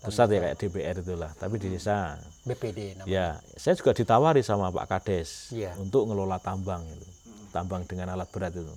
pusat 0.00 0.28
ya 0.28 0.38
kayak 0.40 0.56
DPR 0.56 0.96
itulah, 0.98 1.30
tapi 1.32 1.54
di 1.56 1.68
desa. 1.68 2.18
BPD 2.42 2.78
namanya. 2.96 3.06
Ya, 3.06 3.26
saya 3.54 3.74
juga 3.74 3.92
ditawari 3.92 4.40
sama 4.40 4.68
Pak 4.68 4.86
Kades 4.88 5.52
Iya. 5.52 5.76
untuk 5.76 6.04
ngelola 6.04 6.38
tambang 6.38 6.82
itu. 6.84 7.06
Tambang 7.48 7.84
dengan 7.84 8.12
alat 8.12 8.28
berat 8.28 8.52
itu. 8.52 8.74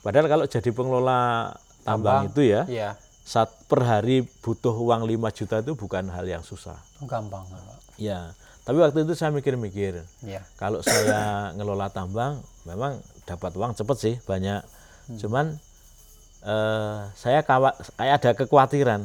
Padahal 0.00 0.26
kalau 0.26 0.44
jadi 0.44 0.70
pengelola 0.70 1.52
tambang, 1.80 2.24
Tambang. 2.26 2.32
itu 2.32 2.42
ya, 2.42 2.62
Iya. 2.64 2.90
saat 3.22 3.52
per 3.66 3.80
hari 3.80 4.24
butuh 4.40 4.72
uang 4.72 5.04
5 5.04 5.28
juta 5.30 5.60
itu 5.60 5.72
bukan 5.74 6.08
hal 6.08 6.24
yang 6.24 6.40
susah. 6.40 6.80
Gampang 7.02 7.44
Pak. 7.44 7.96
Ya, 7.96 8.32
tapi 8.62 8.80
waktu 8.80 9.04
itu 9.04 9.12
saya 9.12 9.28
mikir-mikir, 9.30 10.00
Iya. 10.22 10.40
kalau 10.56 10.80
saya 10.80 11.52
ngelola 11.52 11.88
tambang 11.88 12.40
memang 12.64 12.96
dapat 13.22 13.52
uang 13.52 13.72
cepet 13.72 13.96
sih 13.96 14.14
banyak 14.22 14.64
cuman 15.12 15.58
eh, 16.44 16.98
saya 17.16 17.40
kawa, 17.44 17.74
kayak 17.96 18.14
ada 18.20 18.30
kekhawatiran. 18.36 19.02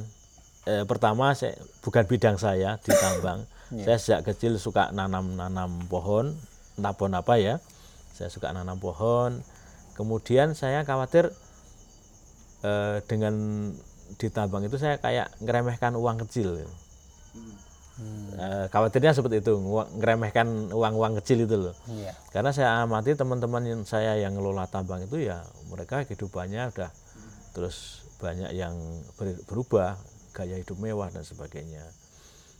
Eh, 0.66 0.84
pertama 0.90 1.38
saya 1.38 1.54
bukan 1.86 2.04
bidang 2.10 2.38
saya 2.42 2.82
di 2.82 2.92
tambang. 2.94 3.46
Saya 3.66 3.98
sejak 3.98 4.30
kecil 4.30 4.62
suka 4.62 4.94
nanam-nanam 4.94 5.90
pohon 5.90 6.38
entah 6.78 6.94
pohon 6.94 7.18
apa 7.18 7.42
ya. 7.42 7.58
Saya 8.14 8.30
suka 8.30 8.54
nanam 8.54 8.78
pohon. 8.78 9.42
Kemudian 9.98 10.54
saya 10.54 10.86
khawatir 10.86 11.34
eh, 12.62 12.98
dengan 13.10 13.34
di 14.22 14.28
tambang 14.30 14.64
itu 14.70 14.78
saya 14.78 15.02
kayak 15.02 15.34
ngeremehkan 15.42 15.98
uang 15.98 16.24
kecil. 16.28 16.62
Eh, 18.36 18.66
khawatirnya 18.70 19.16
seperti 19.16 19.40
itu 19.40 19.56
ngeremehkan 19.98 20.70
uang-uang 20.76 21.16
kecil 21.24 21.48
itu 21.48 21.56
loh. 21.56 21.76
Iya. 21.88 22.12
karena 22.36 22.52
saya 22.52 22.84
amati 22.84 23.16
teman-teman 23.16 23.64
yang 23.64 23.82
saya 23.88 24.20
yang 24.20 24.36
ngelola 24.36 24.68
tambang 24.68 25.00
itu 25.08 25.24
ya 25.24 25.40
mereka 25.72 26.04
kehidupannya 26.04 26.76
udah 26.76 26.92
terus 27.56 28.04
banyak 28.20 28.52
yang 28.52 28.76
ber- 29.16 29.42
berubah 29.48 29.96
gaya 30.36 30.60
hidup 30.60 30.76
mewah 30.76 31.08
dan 31.10 31.24
sebagainya 31.24 31.88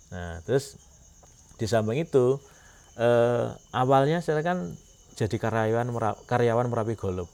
nah 0.10 0.40
terus 0.48 0.80
di 1.60 1.68
samping 1.68 2.08
itu 2.08 2.40
eh, 2.96 3.52
awalnya 3.76 4.24
saya 4.24 4.40
kan 4.40 4.74
jadi 5.20 5.36
karyawan 5.36 5.92
karyawan 6.28 6.68
Merapi 6.72 6.96
Golub 6.96 7.28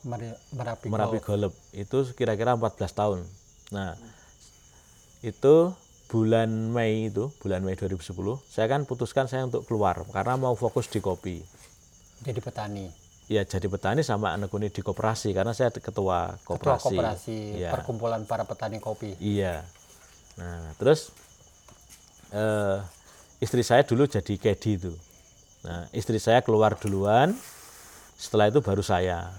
Merapi. 0.00 0.88
Merapi. 0.88 1.18
Golub 1.20 1.52
itu 1.76 1.98
kira-kira 2.16 2.56
14 2.56 2.88
tahun. 2.96 3.20
Nah, 3.68 4.00
itu 5.20 5.76
bulan 6.08 6.48
Mei 6.72 7.12
itu, 7.12 7.28
bulan 7.44 7.60
Mei 7.60 7.76
2010, 7.76 8.40
saya 8.48 8.66
kan 8.66 8.88
putuskan 8.88 9.28
saya 9.28 9.44
untuk 9.44 9.68
keluar 9.68 10.00
karena 10.08 10.40
mau 10.40 10.56
fokus 10.56 10.88
di 10.88 11.04
kopi. 11.04 11.44
Jadi 12.24 12.40
petani. 12.40 12.88
Ya 13.30 13.46
jadi 13.46 13.70
petani 13.70 14.02
sama 14.02 14.34
nekuni 14.34 14.74
di 14.74 14.82
koperasi 14.82 15.30
karena 15.30 15.54
saya 15.54 15.70
ketua 15.70 16.34
Ketua 16.42 16.74
koperasi. 16.74 16.82
koperasi 16.90 17.38
Iya. 17.62 17.70
perkumpulan 17.70 18.26
para 18.26 18.42
petani 18.42 18.82
kopi. 18.82 19.14
Iya. 19.22 19.62
Nah, 20.34 20.74
terus 20.74 21.14
eh, 22.30 22.82
istri 23.38 23.62
saya 23.62 23.86
dulu 23.86 24.04
jadi 24.04 24.34
kedi 24.34 24.70
itu. 24.76 24.90
Nah, 25.62 25.86
istri 25.90 26.18
saya 26.18 26.42
keluar 26.42 26.74
duluan, 26.74 27.30
setelah 28.16 28.50
itu 28.50 28.58
baru 28.58 28.82
saya. 28.82 29.30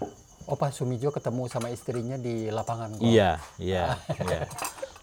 Oh 0.48 0.56
Pak 0.56 0.72
Sumijo 0.72 1.12
ketemu 1.12 1.52
sama 1.52 1.68
istrinya 1.68 2.16
di 2.16 2.48
lapangan 2.48 2.96
golf. 2.96 3.04
Iya, 3.04 3.44
iya, 3.60 4.00
iya. 4.24 4.48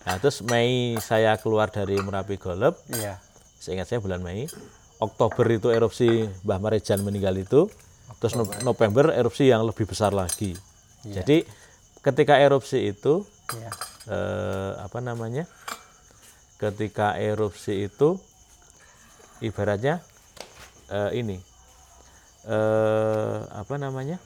Nah, 0.03 0.17
terus 0.17 0.41
Mei 0.41 0.97
saya 0.99 1.37
keluar 1.37 1.69
dari 1.69 2.01
Merapi 2.01 2.41
Golep, 2.41 2.73
Iya. 2.89 3.21
seingat 3.55 3.85
saya 3.85 4.01
bulan 4.01 4.25
Mei. 4.25 4.49
Oktober 4.97 5.45
itu 5.47 5.69
erupsi 5.69 6.09
Mbah 6.41 6.57
Marejan 6.57 7.05
meninggal 7.05 7.37
itu. 7.37 7.69
Terus 8.17 8.35
No- 8.35 8.49
November 8.65 9.13
erupsi 9.13 9.47
yang 9.47 9.63
lebih 9.63 9.85
besar 9.85 10.11
lagi. 10.11 10.57
Jadi 11.03 11.45
ketika 12.01 12.37
erupsi 12.37 12.89
itu 12.89 13.23
Iya. 13.51 13.71
eh, 14.09 14.73
apa 14.79 14.99
namanya? 14.99 15.45
Ketika 16.57 17.15
erupsi 17.15 17.87
itu 17.87 18.19
ibaratnya 19.39 20.03
eh, 20.89 21.11
ini 21.15 21.37
eh, 22.45 23.37
apa 23.47 23.75
namanya? 23.77 24.17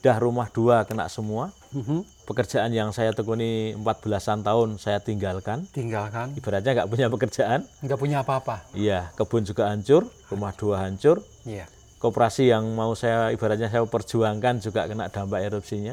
Dah 0.00 0.16
rumah 0.16 0.48
dua 0.48 0.82
kena 0.82 1.06
semua, 1.06 1.52
Mhm. 1.70 2.24
Pekerjaan 2.24 2.70
yang 2.70 2.88
saya 2.88 3.10
tekuni 3.10 3.74
14-an 3.74 4.40
tahun 4.40 4.78
saya 4.78 4.98
tinggalkan. 4.98 5.66
Tinggalkan. 5.68 6.30
Ibaratnya 6.32 6.72
nggak 6.72 6.88
punya 6.88 7.06
pekerjaan. 7.06 7.60
Nggak 7.80 7.98
punya 7.98 8.22
apa-apa. 8.22 8.70
Iya, 8.72 9.10
kebun 9.12 9.42
juga 9.42 9.66
hancur, 9.66 10.06
rumah 10.26 10.50
dua 10.52 10.86
hancur. 10.86 11.26
Iya. 11.44 11.66
Koperasi 12.00 12.48
yang 12.48 12.64
mau 12.72 12.96
saya 12.96 13.28
ibaratnya 13.28 13.68
saya 13.68 13.84
perjuangkan 13.84 14.64
juga 14.64 14.88
kena 14.88 15.12
dampak 15.12 15.44
erupsinya. 15.44 15.92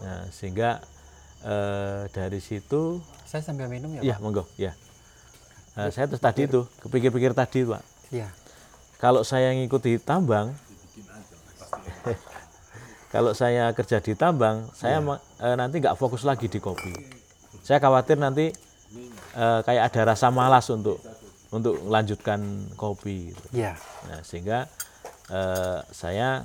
Nah, 0.00 0.24
sehingga 0.32 0.80
eh, 1.44 2.08
dari 2.08 2.40
situ 2.40 3.04
Saya 3.28 3.44
sambil 3.44 3.68
minum 3.68 3.92
ya, 3.94 4.00
Iya, 4.00 4.16
monggo, 4.18 4.48
ya. 4.56 4.72
Nah, 5.76 5.92
saya 5.92 6.08
terus 6.08 6.24
tadi 6.24 6.48
itu 6.48 6.64
kepikir-pikir 6.82 7.36
tadi, 7.36 7.68
Pak. 7.68 7.82
Iya. 8.10 8.32
Kalau 8.96 9.20
saya 9.22 9.52
ngikuti 9.54 10.00
tambang, 10.00 10.56
kalau 13.14 13.36
saya 13.36 13.70
kerja 13.76 14.00
di 14.00 14.16
tambang, 14.16 14.66
saya 14.72 15.04
eh, 15.44 15.56
nanti 15.60 15.84
nggak 15.84 16.00
fokus 16.00 16.24
lagi 16.24 16.48
di 16.48 16.58
kopi. 16.58 16.96
Saya 17.60 17.76
khawatir 17.76 18.16
nanti 18.16 18.50
eh, 19.36 19.60
kayak 19.68 19.92
ada 19.92 20.16
rasa 20.16 20.32
malas 20.32 20.64
untuk 20.72 20.96
untuk 21.52 21.76
melanjutkan 21.86 22.40
kopi. 22.74 23.30
gitu. 23.30 23.44
Iya. 23.52 23.76
Nah, 24.08 24.24
sehingga 24.24 24.66
eh, 25.30 25.78
saya 25.90 26.42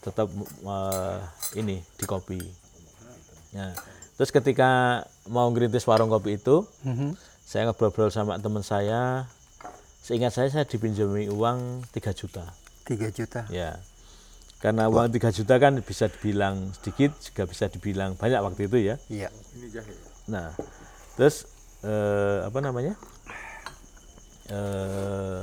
tetap 0.00 0.26
eh, 0.64 1.18
ini 1.54 1.78
di 1.94 2.04
kopi. 2.04 2.40
Nah, 3.52 3.70
terus 4.16 4.32
ketika 4.32 5.04
mau 5.28 5.46
ngerintis 5.48 5.84
warung 5.84 6.08
kopi 6.08 6.34
itu, 6.34 6.64
Mhm. 6.82 7.14
saya 7.44 7.68
ngobrol-ngobrol 7.68 8.08
sama 8.08 8.40
teman 8.40 8.64
saya. 8.64 9.28
Seingat 10.02 10.34
saya 10.34 10.50
saya 10.50 10.64
dipinjami 10.64 11.30
uang 11.30 11.86
3 11.94 12.10
juta. 12.10 12.50
3 12.82 13.12
juta. 13.14 13.46
Ya. 13.46 13.78
Karena 14.58 14.86
uang 14.86 15.10
3 15.10 15.30
juta 15.30 15.58
kan 15.58 15.78
bisa 15.78 16.10
dibilang 16.10 16.74
sedikit, 16.74 17.14
juga 17.22 17.46
bisa 17.46 17.66
dibilang 17.66 18.14
banyak 18.14 18.40
waktu 18.40 18.66
itu 18.66 18.78
ya. 18.82 18.96
Iya. 19.06 19.28
Nah, 20.26 20.50
terus 21.14 21.46
eh, 21.82 22.46
apa 22.46 22.58
namanya? 22.58 22.94
Eh, 24.50 25.42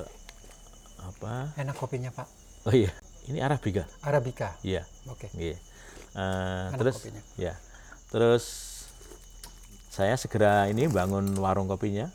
apa? 0.99 1.55
Enak 1.55 1.75
kopinya, 1.75 2.11
Pak. 2.11 2.27
Oh 2.69 2.75
iya, 2.77 2.93
ini 3.25 3.41
Arabica. 3.41 3.89
Arabica. 4.05 4.53
Iya. 4.61 4.85
Oke. 5.09 5.25
Iya. 5.33 5.57
Eh, 5.57 6.65
Enak 6.69 6.77
terus 6.77 6.95
kopinya. 7.01 7.21
ya. 7.33 7.53
Terus 8.13 8.45
saya 9.89 10.13
segera 10.13 10.69
ini 10.69 10.85
bangun 10.85 11.33
warung 11.41 11.65
kopinya 11.65 12.13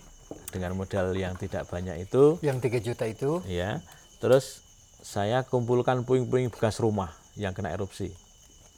dengan 0.54 0.78
modal 0.78 1.10
yang 1.18 1.34
tidak 1.34 1.66
banyak 1.66 2.06
itu 2.06 2.38
Yang 2.38 2.70
3 2.70 2.86
juta 2.86 3.04
itu 3.10 3.42
ya. 3.50 3.82
Terus 4.22 4.62
saya 5.02 5.42
kumpulkan 5.42 6.06
puing-puing 6.06 6.54
bekas 6.54 6.78
rumah 6.78 7.10
yang 7.34 7.50
kena 7.50 7.74
erupsi 7.74 8.14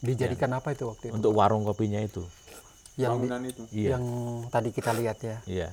dijadikan 0.01 0.53
apa 0.57 0.73
itu 0.73 0.89
waktu 0.89 1.09
itu? 1.09 1.13
untuk 1.13 1.37
warung 1.37 1.65
kopinya 1.65 2.01
itu. 2.01 2.25
Yang 2.97 3.13
di- 3.13 3.21
bangunan 3.21 3.43
itu. 3.45 3.63
Iya. 3.69 3.91
yang 3.97 4.05
tadi 4.49 4.73
kita 4.73 4.97
lihat 4.97 5.19
ya. 5.21 5.37
Iya. 5.45 5.69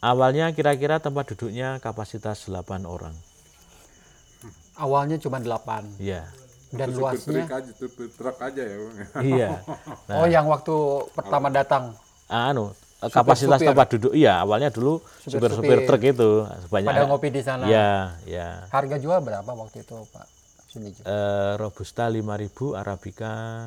Awalnya 0.00 0.56
kira-kira 0.56 0.96
tempat 0.96 1.28
duduknya 1.36 1.76
kapasitas 1.76 2.48
8 2.48 2.88
orang. 2.88 3.12
Awalnya 4.80 5.20
cuma 5.20 5.36
8 5.36 6.00
Iya. 6.00 6.24
dan 6.70 6.88
Supir 6.88 6.96
luasnya 6.96 7.42
truk 7.44 7.52
aja, 7.52 7.70
supir 7.74 8.08
truk 8.14 8.38
aja 8.40 8.62
ya 8.62 8.76
bang. 8.78 8.96
iya. 9.36 9.48
Oh, 10.16 10.24
yang 10.24 10.46
waktu 10.46 10.74
pertama 11.12 11.50
datang 11.50 11.92
Anu, 12.26 12.70
kapasitas 13.02 13.58
Supir-supir. 13.58 13.68
tempat 13.68 13.86
duduk 13.90 14.12
iya, 14.14 14.38
awalnya 14.38 14.70
dulu 14.70 15.02
supir-supir 15.20 15.82
truk 15.82 16.02
itu 16.06 16.30
sebanyak 16.64 16.88
pada 16.88 17.04
ngopi 17.04 17.28
di 17.28 17.42
sana. 17.42 17.66
Iya, 17.66 17.90
iya. 18.24 18.48
Harga 18.70 18.96
jual 18.96 19.18
berapa 19.18 19.50
waktu 19.50 19.82
itu, 19.82 19.96
Pak? 20.08 20.26
Sumijo? 20.70 21.02
Eh, 21.02 21.52
Robusta 21.58 22.06
5000, 22.06 22.78
Arabica 22.78 23.66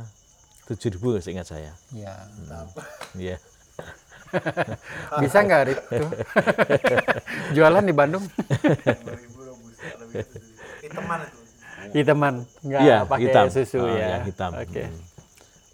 7000 0.63 1.20
seingat 1.20 1.43
saya. 1.43 1.75
Iya. 1.91 2.15
Iya. 3.13 3.38
Bisa 5.22 5.43
nggak 5.43 5.62
Rip? 5.67 5.79
Jualan 7.51 7.84
di 7.84 7.91
Bandung? 7.91 8.24
Hitaman 11.93 12.47
nggak 12.63 12.82
Iya, 12.82 12.97
pakai 13.06 13.23
hitam. 13.27 13.45
susu 13.51 13.79
Oh, 13.84 13.91
ya. 13.91 14.17
yang 14.17 14.23
hitam. 14.25 14.51
Oke. 14.56 14.84
Hmm. 14.88 15.01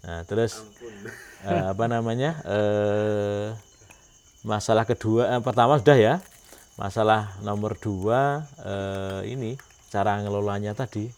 Nah, 0.00 0.20
terus 0.26 0.52
eh, 1.46 1.64
apa 1.70 1.84
namanya? 1.86 2.40
Eh 2.44 3.46
masalah 4.42 4.84
kedua 4.88 5.38
eh, 5.38 5.40
pertama 5.40 5.78
sudah 5.78 5.96
ya. 5.96 6.14
Masalah 6.76 7.36
nomor 7.40 7.76
dua 7.76 8.44
eh, 8.64 9.32
ini 9.32 9.54
cara 9.88 10.18
ngelolanya 10.20 10.72
tadi. 10.72 11.08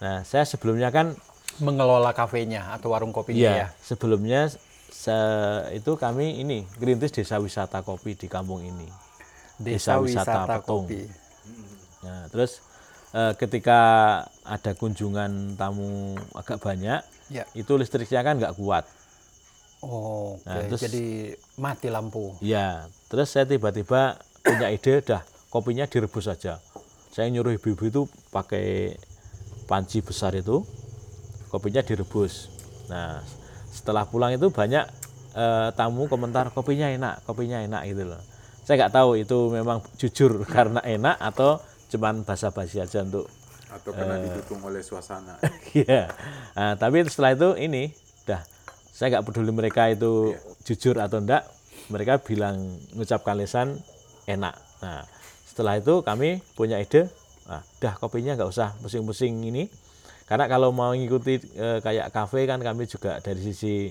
Nah, 0.00 0.22
saya 0.26 0.42
sebelumnya 0.44 0.90
kan 0.90 1.14
Mengelola 1.54 2.10
kafenya 2.10 2.74
atau 2.74 2.90
warung 2.90 3.14
kopinya 3.14 3.38
ya. 3.38 3.54
Iya, 3.54 3.66
sebelumnya 3.78 4.50
se- 4.90 5.66
itu 5.70 5.94
kami 5.94 6.42
ini 6.42 6.66
gerintis 6.82 7.14
desa 7.14 7.38
wisata 7.38 7.78
kopi 7.86 8.18
di 8.18 8.26
kampung 8.26 8.58
ini. 8.58 8.90
Desa, 9.54 10.02
wisata, 10.02 10.50
Petung. 10.50 10.82
kopi. 10.90 11.06
Nah, 12.02 12.26
terus 12.26 12.58
ketika 13.34 13.78
ada 14.42 14.74
kunjungan 14.74 15.54
tamu 15.54 16.14
agak 16.34 16.58
banyak, 16.58 17.00
Ya. 17.26 17.46
itu 17.54 17.70
listriknya 17.74 18.20
kan 18.20 18.36
nggak 18.36 18.54
kuat. 18.54 18.84
Oh, 19.80 20.34
oke. 20.34 20.44
Nah, 20.44 20.64
terus- 20.66 20.82
Jadi 20.82 21.06
mati 21.54 21.88
lampu. 21.88 22.34
Ya, 22.40 22.88
terus 23.06 23.30
saya 23.30 23.44
tiba-tiba 23.44 24.16
punya 24.40 24.68
ide, 24.68 24.98
dah 25.00 25.22
kopinya 25.46 25.84
direbus 25.84 26.24
saja. 26.24 26.58
Saya 27.08 27.30
nyuruh 27.30 27.54
ibu-ibu 27.54 27.84
itu 27.84 28.00
pakai 28.28 28.98
panci 29.64 30.02
besar 30.02 30.34
itu, 30.34 30.64
kopinya 31.48 31.80
direbus. 31.80 32.50
Nah, 32.90 33.22
setelah 33.70 34.04
pulang 34.04 34.32
itu 34.32 34.50
banyak 34.50 34.84
eh, 35.34 35.68
tamu 35.74 36.06
komentar 36.06 36.50
kopinya 36.50 36.86
enak, 36.86 37.26
kopinya 37.26 37.58
enak 37.58 37.82
gitu 37.86 38.06
loh. 38.06 38.22
Saya 38.62 38.80
nggak 38.80 38.94
tahu 38.94 39.18
itu 39.18 39.50
memang 39.50 39.82
jujur 39.96 40.42
karena 40.54 40.78
enak 40.78 41.18
atau 41.18 41.58
cuman 41.94 42.26
basa-basi 42.26 42.82
aja 42.82 43.06
untuk 43.06 43.30
Atau 43.70 43.94
kena 43.94 44.18
didukung 44.18 44.62
oleh 44.66 44.82
suasana. 44.82 45.38
Iya. 45.74 46.10
Nah, 46.54 46.74
tapi 46.78 47.02
setelah 47.06 47.34
itu 47.34 47.48
ini 47.58 47.90
dah 48.22 48.42
saya 48.94 49.18
nggak 49.18 49.26
peduli 49.26 49.50
mereka 49.50 49.90
itu 49.90 50.38
jujur 50.62 50.94
atau 51.02 51.18
enggak, 51.18 51.42
mereka 51.90 52.22
bilang 52.22 52.78
mengucapkan 52.94 53.34
lisan 53.34 53.82
enak. 54.30 54.54
Nah, 54.78 55.02
setelah 55.42 55.74
itu 55.82 56.06
kami 56.06 56.38
punya 56.54 56.78
ide, 56.78 57.10
ah, 57.50 57.62
dah 57.82 57.98
kopinya 57.98 58.38
nggak 58.38 58.46
usah 58.46 58.78
pusing-pusing 58.78 59.42
ini, 59.50 59.66
karena 60.30 60.46
kalau 60.46 60.70
mau 60.70 60.94
ngikuti 60.94 61.42
eh, 61.58 61.78
kayak 61.82 62.14
kafe 62.14 62.46
kan 62.46 62.62
kami 62.62 62.86
juga 62.86 63.18
dari 63.18 63.42
sisi 63.42 63.90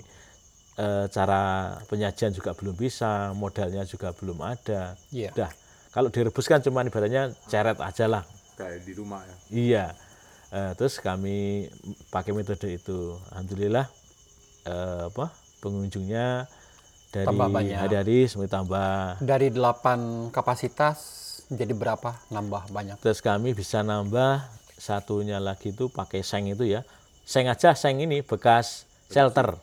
eh, 0.80 1.06
cara 1.12 1.76
penyajian 1.92 2.32
juga 2.32 2.56
belum 2.56 2.80
bisa, 2.80 3.36
modalnya 3.36 3.84
juga 3.84 4.16
belum 4.16 4.40
ada. 4.40 4.96
Iya. 5.12 5.36
Dah, 5.36 5.52
kalau 5.94 6.10
direbus 6.10 6.50
kan 6.50 6.58
cuma 6.60 6.82
ibaratnya 6.82 7.38
ceret 7.46 7.78
aja 7.78 8.10
lah. 8.10 8.24
Kayak 8.58 8.82
di 8.82 8.94
rumah 8.98 9.22
ya. 9.22 9.36
Iya. 9.54 9.86
Eh, 10.54 10.72
terus 10.78 10.98
kami 10.98 11.70
pakai 12.10 12.34
metode 12.34 12.66
itu. 12.74 13.18
Alhamdulillah 13.30 13.86
eh, 14.66 15.02
apa 15.14 15.30
pengunjungnya 15.62 16.50
dari 17.14 17.30
Tambah 17.30 17.48
banyak. 17.54 17.78
hari-hari 17.78 18.26
semakin 18.26 18.52
tambah. 18.52 19.22
Dari 19.22 19.54
8 19.54 20.34
kapasitas 20.34 20.98
jadi 21.54 21.78
berapa? 21.78 22.18
Nambah 22.34 22.74
banyak. 22.74 22.98
Terus 22.98 23.22
kami 23.22 23.54
bisa 23.54 23.86
nambah 23.86 24.50
satunya 24.82 25.38
lagi 25.38 25.70
itu 25.70 25.94
pakai 25.94 26.26
seng 26.26 26.50
itu 26.50 26.66
ya. 26.66 26.82
Seng 27.22 27.46
aja 27.46 27.78
seng 27.78 28.02
ini 28.02 28.26
bekas 28.26 28.90
shelter. 29.14 29.62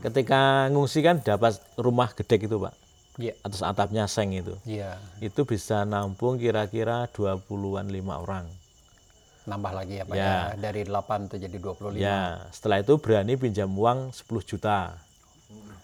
Ketika 0.00 0.72
ngungsi 0.72 1.04
kan 1.04 1.20
dapat 1.20 1.60
rumah 1.76 2.08
gede 2.16 2.40
gitu, 2.48 2.56
Pak. 2.56 2.72
Iya. 3.20 3.34
Atas 3.40 3.60
atapnya 3.60 4.04
seng 4.06 4.32
itu. 4.32 4.56
Iya. 4.64 4.96
Itu 5.18 5.44
bisa 5.44 5.84
nampung 5.84 6.34
kira-kira 6.34 7.04
20-an 7.06 7.86
lima 7.86 8.16
orang. 8.16 8.48
Nambah 9.42 9.72
lagi 9.74 9.94
ya, 9.94 10.04
Pak 10.04 10.14
Ya. 10.14 10.24
ya. 10.24 10.38
Dari 10.58 10.82
8 10.84 11.28
tuh 11.28 11.36
jadi 11.36 11.56
25. 11.56 11.94
Ya, 11.94 12.20
setelah 12.48 12.80
itu 12.80 12.96
berani 12.96 13.36
pinjam 13.36 13.68
uang 13.68 14.10
10 14.10 14.24
juta. 14.42 14.96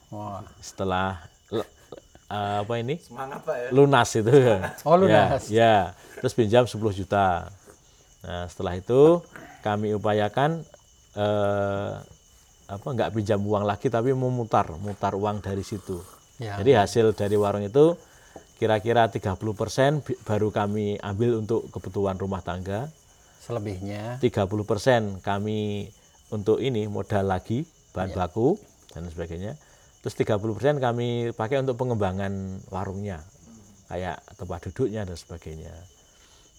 Wah. 0.06 0.38
setelah 0.60 1.18
eh, 1.50 1.66
apa 2.62 2.74
ini 2.76 2.94
Semangat 2.96 3.42
pak 3.42 3.56
ya. 3.58 3.68
lunas 3.74 4.08
itu 4.14 4.30
Oh, 4.86 4.94
lunas. 4.94 5.50
ya, 5.50 5.58
ya. 5.58 5.74
terus 6.16 6.30
pinjam 6.30 6.62
10 6.62 6.78
juta 6.94 7.50
nah 8.22 8.46
setelah 8.46 8.74
itu 8.74 9.18
kami 9.60 9.94
upayakan 9.94 10.62
eh, 11.18 11.92
apa 12.66 12.86
nggak 12.86 13.10
pinjam 13.12 13.42
uang 13.42 13.62
lagi 13.62 13.86
tapi 13.86 14.10
memutar 14.10 14.70
mutar 14.78 15.14
uang 15.14 15.38
dari 15.38 15.62
situ 15.62 15.98
Ya. 16.36 16.60
jadi 16.60 16.84
hasil 16.84 17.16
dari 17.16 17.36
warung 17.40 17.64
itu 17.64 17.96
kira-kira 18.60 19.08
30% 19.08 20.04
bi- 20.04 20.20
baru 20.24 20.52
kami 20.52 21.00
ambil 21.00 21.40
untuk 21.40 21.68
kebutuhan 21.72 22.16
rumah 22.20 22.44
tangga 22.44 22.92
Selebihnya 23.46 24.18
30% 24.18 25.22
kami 25.22 25.86
untuk 26.34 26.58
ini 26.58 26.90
modal 26.90 27.30
lagi 27.30 27.62
bahan 27.94 28.10
baku 28.10 28.58
dan 28.90 29.06
sebagainya. 29.06 29.54
Terus 30.02 30.14
30% 30.18 30.82
kami 30.82 31.30
pakai 31.30 31.62
untuk 31.62 31.78
pengembangan 31.78 32.58
warungnya. 32.74 33.22
Kayak 33.86 34.18
tempat 34.34 34.66
duduknya 34.66 35.06
dan 35.06 35.14
sebagainya. 35.14 35.70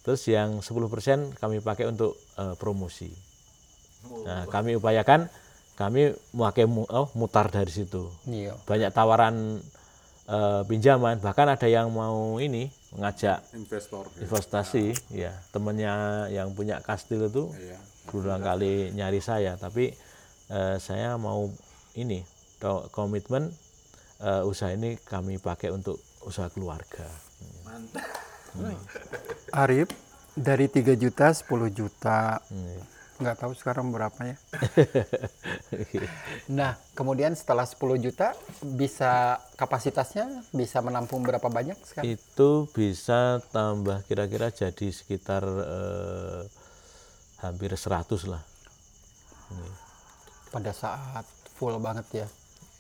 Terus 0.08 0.24
yang 0.32 0.64
10% 0.64 1.36
kami 1.36 1.60
pakai 1.60 1.92
untuk 1.92 2.16
eh, 2.40 2.56
promosi. 2.56 3.12
Nah, 4.24 4.48
kami 4.48 4.80
upayakan 4.80 5.28
kami 5.78 6.02
memakai 6.34 6.66
oh, 6.66 7.08
mutar 7.14 7.48
dari 7.48 7.70
situ 7.70 8.10
Iya. 8.26 8.58
banyak 8.66 8.90
tawaran 8.90 9.62
eh, 10.26 10.62
pinjaman 10.66 11.18
bahkan 11.18 11.48
ada 11.48 11.66
yang 11.66 11.88
mau 11.88 12.36
ini 12.38 12.68
mengajak 12.90 13.46
investor 13.54 14.10
ya. 14.12 14.26
investasi 14.26 14.86
ya 15.14 15.32
temennya 15.50 15.94
yang 16.30 16.52
punya 16.52 16.82
kastil 16.82 17.26
itu 17.26 17.54
Iya. 17.54 17.78
berulang 18.06 18.42
kali 18.42 18.90
nyari 18.92 19.20
saya 19.20 19.54
tapi 19.56 19.94
eh, 20.50 20.76
saya 20.78 21.14
mau 21.16 21.48
ini 21.94 22.26
ko- 22.58 22.90
komitmen 22.90 23.54
eh, 24.18 24.42
usaha 24.44 24.70
ini 24.70 24.98
kami 25.00 25.38
pakai 25.38 25.70
untuk 25.70 25.96
usaha 26.22 26.50
keluarga 26.50 27.06
Arif 29.54 29.94
dari 30.34 30.66
3 30.66 30.98
juta 30.98 31.30
10 31.30 31.46
juta 31.70 32.42
Hmm. 32.50 32.97
Nggak 33.18 33.38
tahu 33.42 33.54
sekarang 33.58 33.90
berapa 33.90 34.18
ya. 34.22 34.38
nah, 36.58 36.78
kemudian 36.94 37.34
setelah 37.34 37.66
10 37.66 37.98
juta 37.98 38.38
bisa 38.62 39.42
kapasitasnya 39.58 40.46
bisa 40.54 40.86
menampung 40.86 41.26
berapa 41.26 41.50
banyak 41.50 41.78
sekarang? 41.82 42.14
itu 42.14 42.50
bisa 42.78 43.42
tambah 43.50 44.06
kira-kira 44.06 44.54
jadi 44.54 44.88
sekitar 44.94 45.42
eh, 45.46 46.42
hampir 47.42 47.74
100 47.74 48.06
lah 48.30 48.42
Pada 50.54 50.72
saat 50.76 51.26
full 51.58 51.74
banget 51.82 52.06
ya, 52.14 52.28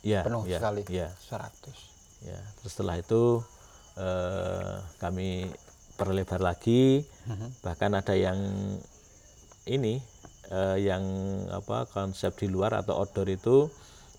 ya 0.06 0.21
penuh 0.21 0.45
ya, 0.45 0.58
sekali. 0.62 0.82
ya 0.89 1.10
100. 1.17 2.30
ya 2.30 2.39
terus 2.62 2.71
setelah 2.78 2.95
itu 3.02 3.41
eh, 3.97 4.78
kami 5.02 5.50
perlebar 5.97 6.41
lagi 6.45 7.02
bahkan 7.65 7.97
ada 7.97 8.13
yang 8.13 8.38
ini 9.67 10.00
eh, 10.50 10.78
yang 10.82 11.04
apa 11.50 11.86
konsep 11.88 12.36
di 12.36 12.48
luar 12.48 12.76
atau 12.76 12.98
outdoor 12.98 13.28
itu 13.28 13.68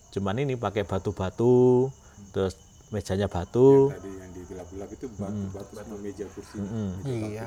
cuman 0.09 0.39
ini 0.39 0.55
pakai 0.55 0.83
batu-batu 0.83 1.89
terus 2.31 2.57
mejanya 2.89 3.25
batu 3.25 3.89
Tadi 3.89 4.09
yang 4.11 4.31
di 4.31 4.41
gelap-gelap 4.43 4.89
itu 4.89 5.05
batu-batu 5.13 5.71
sama 5.75 5.95
meja 5.99 6.25
kursi. 6.27 6.57
Iya. 7.05 7.45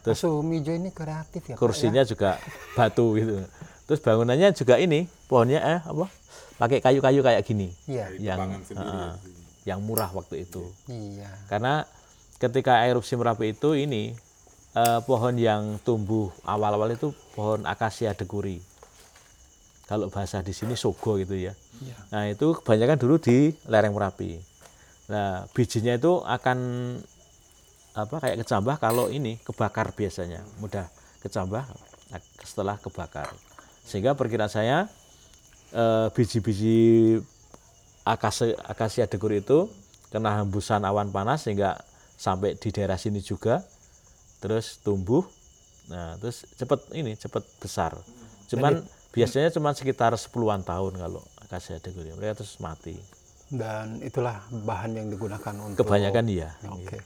Terus- 0.00 0.24
Terus 0.24 0.40
Mijo 0.40 0.72
ini 0.72 0.88
kreatif 0.88 1.42
ya, 1.44 1.52
Pak, 1.52 1.60
kursinya 1.60 2.02
juga 2.02 2.40
batu 2.72 3.12
gitu 3.14 3.44
terus 3.84 4.00
bangunannya 4.00 4.52
juga 4.52 4.76
ini 4.76 5.04
pohonnya 5.26 5.60
eh 5.60 5.80
apa 5.80 6.08
pakai 6.56 6.80
kayu-kayu 6.80 7.20
kayak 7.20 7.40
gini 7.42 7.72
ya? 7.84 8.08
Iya. 8.10 8.36
yang 8.36 8.40
ah, 8.74 9.12
yang 9.64 9.80
murah 9.80 10.08
waktu 10.10 10.44
itu 10.44 10.64
Iya. 10.86 11.28
karena 11.46 11.84
ketika 12.36 12.84
erupsi 12.84 13.12
merapi 13.12 13.52
itu 13.52 13.72
ini 13.74 14.12
eh, 14.78 15.00
pohon 15.02 15.34
yang 15.34 15.82
tumbuh 15.82 16.30
awal-awal 16.46 16.94
itu 16.94 17.10
pohon 17.34 17.66
akasia 17.66 18.14
dekuri. 18.14 18.62
Kalau 19.88 20.12
bahasa 20.12 20.44
di 20.44 20.52
sini 20.52 20.76
sogo 20.76 21.16
gitu 21.16 21.34
ya. 21.34 21.56
Iya. 21.78 21.96
nah 22.10 22.26
itu 22.26 22.58
kebanyakan 22.58 22.98
dulu 22.98 23.16
di 23.22 23.54
lereng 23.70 23.94
merapi. 23.94 24.36
Nah 25.08 25.46
bijinya 25.54 25.94
itu 25.94 26.20
akan 26.26 26.58
apa 27.96 28.16
kayak 28.22 28.44
kecambah 28.44 28.76
kalau 28.78 29.08
ini 29.08 29.40
kebakar 29.42 29.94
biasanya. 29.96 30.44
Mudah 30.60 30.86
kecambah 31.24 31.64
setelah 32.44 32.76
kebakar. 32.78 33.32
Sehingga 33.86 34.12
perkiraan 34.12 34.52
saya 34.52 34.92
eh, 35.72 36.08
biji-biji 36.12 37.18
akasia, 38.04 38.56
akasia 38.68 39.04
dekur 39.08 39.32
itu 39.32 39.72
kena 40.08 40.40
hembusan 40.40 40.84
awan 40.84 41.12
panas 41.12 41.44
sehingga 41.44 41.80
sampai 42.16 42.56
di 42.56 42.68
daerah 42.72 42.96
sini 42.96 43.20
juga 43.20 43.64
terus 44.38 44.78
tumbuh 44.82 45.26
nah 45.88 46.14
terus 46.20 46.44
cepet 46.54 46.80
ini 46.94 47.16
cepet 47.16 47.44
besar 47.58 47.96
cuman 48.52 48.84
biasanya 49.10 49.48
cuman 49.50 49.72
sekitar 49.72 50.12
10-an 50.14 50.62
tahun 50.62 50.92
kalau 51.00 51.24
akasia 51.42 51.80
dekur 51.80 52.04
ini. 52.04 52.14
mereka 52.14 52.44
terus 52.44 52.60
mati 52.60 52.96
Dan 53.48 54.04
itulah 54.04 54.44
bahan 54.52 54.92
yang 54.92 55.08
digunakan 55.08 55.54
untuk 55.64 55.88
kebanyakan 55.88 56.28
iya 56.28 56.52
Oke. 56.68 57.00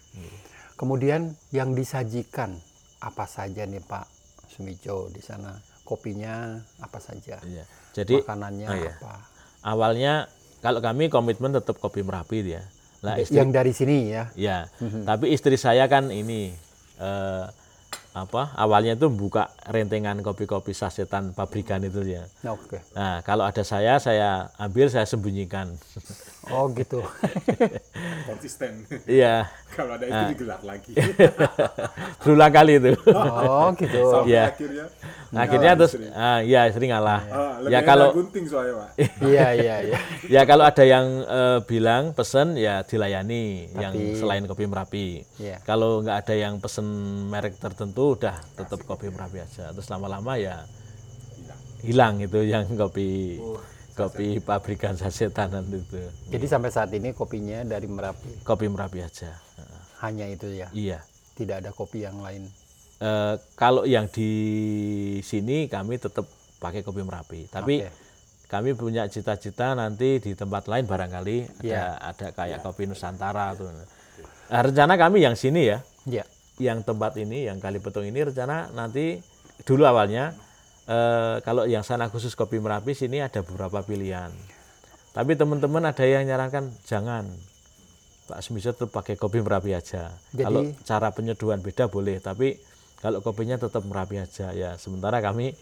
Kemudian 0.75 1.38
yang 1.55 1.71
disajikan 1.71 2.59
apa 2.99 3.31
saja 3.31 3.62
nih 3.62 3.79
Pak 3.79 4.11
Sumijo 4.51 5.07
di 5.14 5.23
sana? 5.23 5.55
Kopinya 5.87 6.59
apa 6.83 6.99
saja? 6.99 7.38
Iya. 7.47 7.62
jadi 7.95 8.27
Makanannya 8.27 8.66
oh 8.66 8.75
iya. 8.75 8.95
apa? 8.99 9.14
awalnya 9.62 10.27
kalau 10.59 10.83
kami 10.83 11.07
komitmen 11.07 11.55
tetap 11.55 11.79
kopi 11.79 12.03
merapi 12.03 12.42
ya 12.59 12.66
lah 13.03 13.18
istri 13.18 13.38
Yang 13.42 13.51
dari 13.51 13.73
sini 13.75 13.97
ya. 14.14 14.25
Ya, 14.38 14.59
tapi 15.03 15.35
istri 15.35 15.59
saya 15.59 15.90
kan 15.90 16.14
ini 16.14 16.55
eh, 17.03 17.45
apa? 18.12 18.53
Awalnya 18.61 18.93
itu 18.95 19.09
buka 19.09 19.49
rentengan 19.65 20.21
kopi-kopi 20.21 20.77
sasetan 20.77 21.33
pabrikan 21.33 21.81
itu 21.81 22.05
ya. 22.05 22.29
Oke. 22.45 22.85
Nah, 22.93 23.25
kalau 23.25 23.49
ada 23.49 23.65
saya, 23.65 23.97
saya 23.97 24.53
ambil, 24.61 24.93
saya 24.93 25.09
sembunyikan. 25.09 25.73
Oh 26.50 26.66
gitu. 26.74 26.98
Konsisten. 28.28 28.83
Iya, 29.07 29.46
Kalau 29.72 29.94
ada 29.94 30.05
itu 30.05 30.22
digelar 30.35 30.59
lagi. 30.66 30.90
berulang 32.22 32.50
kali 32.50 32.83
itu. 32.83 32.92
Oh 33.07 33.70
gitu. 33.78 34.00
Sampai 34.11 34.31
Iya. 34.35 34.42
akhirnya. 34.50 34.87
Akhirnya 35.33 35.72
ngalah 35.72 35.78
terus, 35.78 35.92
istri. 35.94 36.07
ah, 36.12 36.40
ya 36.42 36.61
istri 36.66 36.85
ngalah. 36.90 37.20
Ah, 37.31 37.55
ya 37.70 37.81
kalau 37.81 38.11
gunting 38.11 38.44
soalnya 38.44 38.74
pak. 38.74 38.90
Iya 39.33 39.46
iya 39.55 39.76
iya. 39.87 39.98
ya 40.26 40.42
kalau 40.42 40.64
ada 40.66 40.83
yang 40.83 41.07
eh, 41.24 41.59
bilang 41.62 42.11
pesen 42.12 42.59
ya 42.59 42.83
dilayani 42.83 43.70
yang 43.78 43.94
Tapi- 43.94 44.18
selain 44.18 44.44
kopi 44.44 44.64
merapi. 44.66 45.07
Iya. 45.38 45.62
Kalau 45.62 46.02
nggak 46.02 46.26
ada 46.26 46.35
yang 46.35 46.59
pesen 46.59 46.87
merek 47.31 47.55
tertentu, 47.57 48.18
udah 48.18 48.35
tetap 48.59 48.83
kopi 48.83 49.09
merapi 49.09 49.40
aja. 49.40 49.70
Terus 49.70 49.87
lama-lama 49.88 50.35
ya 50.37 50.66
hilang 51.83 52.18
itu 52.18 52.38
yang 52.42 52.66
kopi 52.78 53.38
kopi 53.92 54.40
pabrikan 54.40 54.96
sasetanan 54.96 55.64
itu. 55.68 56.00
Jadi 56.33 56.46
sampai 56.48 56.70
saat 56.72 56.90
ini 56.92 57.12
kopinya 57.12 57.62
dari 57.62 57.87
Merapi 57.87 58.40
Kopi 58.42 58.66
merapi 58.68 59.05
aja. 59.05 59.37
Hanya 60.00 60.26
itu 60.26 60.48
ya. 60.50 60.68
Iya. 60.72 60.98
Tidak 61.33 61.62
ada 61.64 61.70
kopi 61.70 62.02
yang 62.02 62.18
lain. 62.20 62.48
Eh, 63.02 63.35
kalau 63.59 63.83
yang 63.83 64.07
di 64.07 64.31
sini 65.20 65.66
kami 65.66 65.98
tetap 65.98 66.26
pakai 66.62 66.87
kopi 66.87 67.02
merapi. 67.02 67.50
Tapi 67.50 67.83
Oke. 67.83 67.90
kami 68.46 68.78
punya 68.78 69.11
cita-cita 69.11 69.74
nanti 69.74 70.22
di 70.22 70.33
tempat 70.38 70.70
lain 70.70 70.87
barangkali 70.87 71.62
ada 71.62 71.66
Iya. 71.66 71.85
ada 71.98 72.26
kayak 72.31 72.62
kopi 72.62 72.87
Nusantara 72.87 73.55
tuh. 73.59 73.70
Nah, 73.70 73.87
rencana 74.62 74.94
kami 74.94 75.24
yang 75.24 75.35
sini 75.35 75.66
ya, 75.66 75.83
Iya. 76.07 76.24
yang 76.62 76.87
tempat 76.87 77.18
ini, 77.18 77.50
yang 77.50 77.59
Kali 77.59 77.83
Petung 77.83 78.07
ini 78.07 78.22
rencana 78.22 78.70
nanti 78.70 79.18
dulu 79.66 79.83
awalnya 79.83 80.35
eh, 80.85 81.37
kalau 81.40 81.64
yang 81.64 81.83
sana 81.83 82.09
khusus 82.09 82.33
kopi 82.33 82.59
merapi 82.59 82.92
sini 82.92 83.21
ada 83.21 83.40
beberapa 83.40 83.83
pilihan. 83.83 84.31
Tapi 85.12 85.37
teman-teman 85.37 85.85
ada 85.85 86.03
yang 86.03 86.25
nyarankan 86.25 86.73
jangan 86.83 87.29
Pak 88.23 88.40
Sumiso 88.40 88.73
tetap 88.73 88.90
pakai 88.90 89.18
kopi 89.18 89.45
merapi 89.45 89.77
aja. 89.77 90.14
Jadi- 90.33 90.42
kalau 90.42 90.62
cara 90.83 91.12
penyeduhan 91.12 91.61
beda 91.61 91.90
boleh, 91.90 92.16
tapi 92.16 92.57
kalau 93.03 93.18
kopinya 93.21 93.59
tetap 93.59 93.83
merapi 93.85 94.23
aja 94.23 94.55
ya. 94.55 94.79
Sementara 94.79 95.18
kami 95.18 95.53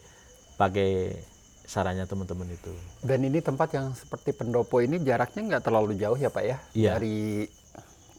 pakai 0.55 1.17
sarannya 1.65 2.05
teman-teman 2.05 2.47
itu. 2.47 2.71
Dan 3.01 3.25
ini 3.25 3.41
tempat 3.41 3.73
yang 3.73 3.91
seperti 3.91 4.31
pendopo 4.31 4.77
ini 4.77 5.01
jaraknya 5.01 5.57
nggak 5.57 5.63
terlalu 5.65 5.97
jauh 5.97 6.15
ya 6.15 6.29
Pak 6.29 6.43
ya? 6.45 6.57
Iya. 6.71 6.91
Dari 6.95 7.49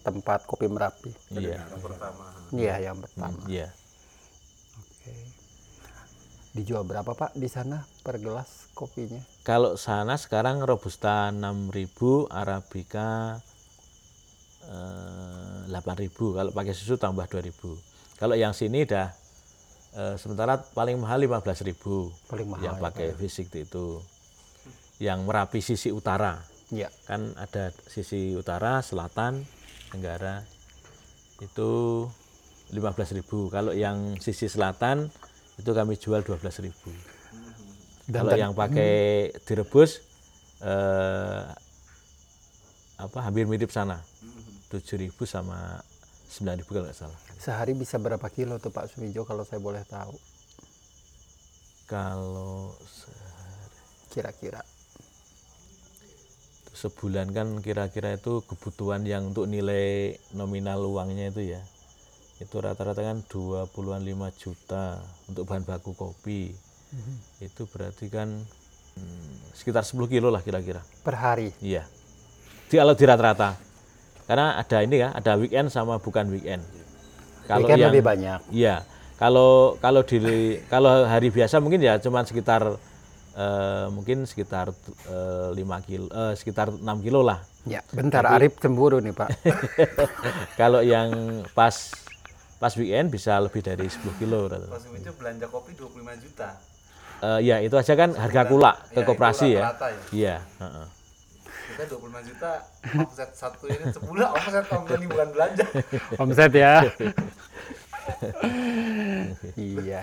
tempat 0.02 0.42
kopi 0.44 0.66
Merapi. 0.66 1.14
Iya, 1.30 1.62
Iya 2.50 2.74
yang 2.90 2.98
pertama. 2.98 3.38
iya. 3.46 3.70
Oke. 4.76 5.14
Dijual 6.52 6.84
berapa 6.84 7.16
Pak 7.16 7.32
di 7.32 7.48
sana 7.48 7.80
per 8.04 8.20
gelas 8.20 8.68
kopinya? 8.76 9.24
Kalau 9.40 9.80
sana 9.80 10.20
sekarang 10.20 10.60
robusta 10.60 11.32
6.000, 11.32 12.28
arabica 12.28 13.40
eh, 14.68 15.72
8.000. 15.72 16.12
Kalau 16.12 16.50
pakai 16.52 16.76
susu 16.76 17.00
tambah 17.00 17.24
2.000. 17.24 17.56
Kalau 18.20 18.36
yang 18.36 18.52
sini 18.52 18.84
dah 18.84 19.08
eh, 19.96 20.20
sementara 20.20 20.60
paling 20.60 21.00
mahal 21.00 21.24
15.000. 21.24 21.72
Paling 22.28 22.48
mahal 22.52 22.64
Yang 22.68 22.76
ya, 22.76 22.84
pakai 22.84 23.08
fisik 23.16 23.48
itu. 23.56 24.04
Yang 25.00 25.18
Merapi 25.24 25.64
sisi 25.64 25.88
utara. 25.88 26.36
Iya. 26.68 26.92
Kan 27.08 27.32
ada 27.40 27.72
sisi 27.88 28.36
utara, 28.36 28.84
selatan, 28.84 29.40
tenggara. 29.88 30.44
Itu 31.40 32.12
15.000. 32.76 33.24
Kalau 33.48 33.72
yang 33.72 34.20
sisi 34.20 34.52
selatan 34.52 35.08
itu 35.62 35.70
kami 35.70 35.94
jual 35.94 36.20
12.000. 36.20 36.74
Dan 38.10 38.26
Kalau 38.26 38.34
yang 38.34 38.52
pakai 38.52 39.30
direbus 39.46 40.02
eh, 40.58 41.46
apa 42.98 43.18
hampir 43.22 43.46
mirip 43.46 43.70
sana. 43.70 44.02
7.000 44.68 45.14
sama 45.22 45.78
9.000 46.26 46.66
kalau 46.66 46.82
nggak 46.82 46.98
salah. 46.98 47.18
Sehari 47.38 47.72
bisa 47.72 47.96
berapa 47.96 48.24
kilo 48.26 48.58
tuh 48.58 48.72
Pak 48.72 48.90
Sumijo 48.90 49.22
kalau 49.22 49.46
saya 49.46 49.60
boleh 49.60 49.86
tahu? 49.86 50.14
Kalau 51.86 52.72
se- 52.82 53.14
Kira-kira. 54.10 54.60
sebulan 56.72 57.30
kan 57.30 57.60
kira-kira 57.60 58.16
itu 58.16 58.42
kebutuhan 58.42 59.04
yang 59.06 59.30
untuk 59.30 59.46
nilai 59.46 60.16
nominal 60.32 60.82
uangnya 60.82 61.30
itu 61.30 61.54
ya. 61.54 61.62
Itu 62.42 62.58
rata-rata 62.58 62.98
kan 63.06 63.22
20-an 63.22 64.02
5 64.02 64.42
juta 64.42 64.98
untuk 65.30 65.46
bahan 65.46 65.62
baku 65.62 65.94
kopi. 65.94 66.50
Itu 67.38 67.70
berarti 67.70 68.10
kan 68.10 68.42
sekitar 69.54 69.86
10 69.86 70.10
kilo 70.10 70.28
lah 70.28 70.42
kira-kira. 70.42 70.82
Per 71.06 71.14
hari. 71.14 71.54
Iya. 71.62 71.86
Di 72.66 72.82
kalau 72.82 72.98
di 72.98 73.04
rata-rata. 73.06 73.54
Karena 74.26 74.58
ada 74.58 74.78
ini 74.82 74.96
ya, 74.98 75.14
ada 75.14 75.38
weekend 75.38 75.70
sama 75.70 76.02
bukan 76.02 76.26
weekend. 76.34 76.66
Kalau 77.46 77.66
Weekend 77.66 77.78
yang 77.78 77.92
lebih 77.94 78.06
banyak. 78.06 78.40
Iya. 78.50 78.76
Kalau 79.18 79.78
kalau 79.78 80.02
di 80.02 80.58
kalau 80.66 81.06
hari 81.06 81.30
biasa 81.30 81.62
mungkin 81.62 81.78
ya 81.78 81.98
cuma 82.02 82.26
sekitar 82.26 82.74
eh, 83.38 83.86
mungkin 83.90 84.26
sekitar 84.26 84.74
eh, 85.06 85.48
5 85.54 85.86
kilo 85.86 86.06
eh, 86.10 86.34
sekitar 86.34 86.74
6 86.74 86.82
kilo 87.06 87.22
lah. 87.22 87.38
Ya, 87.62 87.78
bentar 87.94 88.26
Arif 88.26 88.58
cemburu 88.58 88.98
nih, 88.98 89.14
Pak. 89.14 89.30
kalau 90.60 90.82
yang 90.82 91.42
pas 91.54 91.94
pas 92.62 92.70
weekend 92.72 93.10
bisa 93.10 93.34
lebih 93.36 93.58
dari 93.60 93.84
10 93.84 93.98
kilo. 94.16 94.46
rata-rata. 94.46 94.70
Mas 94.70 94.86
Wijo 94.86 95.10
belanja 95.12 95.46
kopi 95.48 95.74
25 95.74 96.14
juta. 96.16 96.48
Eh, 97.20 97.40
ya 97.42 97.58
itu 97.58 97.74
aja 97.74 97.92
kan 97.92 98.14
harga 98.14 98.42
kula 98.46 98.72
ke 98.72 98.78
Ya, 98.78 98.86
itu 98.94 99.00
koperasi 99.04 99.48
ya. 99.50 99.62
rata-rata 99.64 99.86
ya. 99.88 100.00
Iya. 100.12 100.36
heeh. 100.60 100.86
Kita 101.72 101.84
25 101.88 101.98
juta 102.22 102.50
omset 103.00 103.30
satu 103.32 103.64
ini 103.66 103.84
sebulan 103.90 104.28
omset 104.30 104.64
tahun 104.68 104.86
ini 104.92 105.06
bukan 105.08 105.28
belanja. 105.32 105.64
Omset 106.22 106.52
ya. 106.52 106.74
iya. 109.58 110.02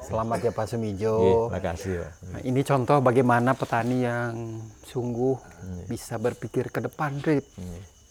Selamat 0.00 0.38
ya 0.40 0.50
Pak 0.50 0.64
Iya, 0.64 0.70
Sumijo. 0.70 1.14
makasih, 1.48 2.00
Pak. 2.00 2.10
Nah, 2.26 2.40
ini 2.42 2.60
contoh 2.62 2.98
bagaimana 3.00 3.52
petani 3.52 4.00
yang 4.00 4.32
sungguh 4.82 5.36
bisa 5.86 6.16
berpikir 6.16 6.68
ke 6.68 6.80
depan, 6.80 7.20
Rip. 7.20 7.44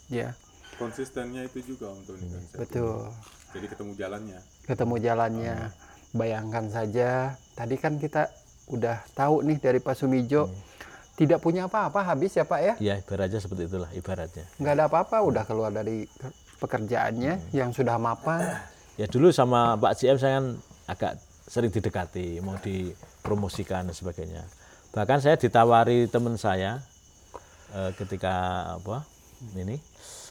Ya, 0.06 0.34
konsistennya 0.74 1.44
itu 1.44 1.62
juga 1.68 1.90
Om 1.90 2.00
Tony 2.04 2.26
kan. 2.26 2.42
betul. 2.56 3.10
Jadi 3.50 3.66
ketemu 3.66 3.92
jalannya 3.94 4.38
Ketemu 4.64 4.94
jalannya. 4.98 5.56
Bayangkan 6.10 6.66
saja, 6.66 7.34
tadi 7.54 7.78
kan 7.78 7.94
kita 7.94 8.26
udah 8.66 8.98
tahu 9.14 9.46
nih 9.46 9.58
dari 9.58 9.78
Pak 9.78 9.94
Sumijo, 9.94 10.50
tidak 11.14 11.38
punya 11.38 11.66
apa-apa 11.66 12.02
habis 12.02 12.34
ya 12.34 12.42
Pak 12.42 12.60
ya? 12.62 12.74
Ya 12.82 12.94
ibaratnya 12.98 13.38
seperti 13.38 13.70
itulah 13.70 13.90
ibaratnya. 13.94 14.46
Nggak 14.58 14.74
ada 14.74 14.84
apa-apa, 14.90 15.16
udah 15.22 15.42
keluar 15.46 15.70
dari 15.70 16.06
ke- 16.06 16.34
pekerjaannya 16.58 17.54
yang 17.54 17.70
sudah 17.70 17.98
mapan. 17.98 18.42
Ya 18.98 19.08
dulu 19.08 19.32
sama 19.32 19.80
Pak 19.80 19.96
CM 19.96 20.20
saya 20.20 20.44
kan 20.44 20.46
agak 20.84 21.12
sering 21.48 21.72
didekati, 21.72 22.36
mau 22.44 22.60
dipromosikan 22.60 23.88
dan 23.88 23.96
sebagainya. 23.96 24.44
Bahkan 24.92 25.24
saya 25.24 25.40
ditawari 25.40 26.04
teman 26.04 26.36
saya 26.36 26.84
eh, 27.72 27.96
ketika 27.96 28.34
apa 28.76 29.08
ini 29.56 29.80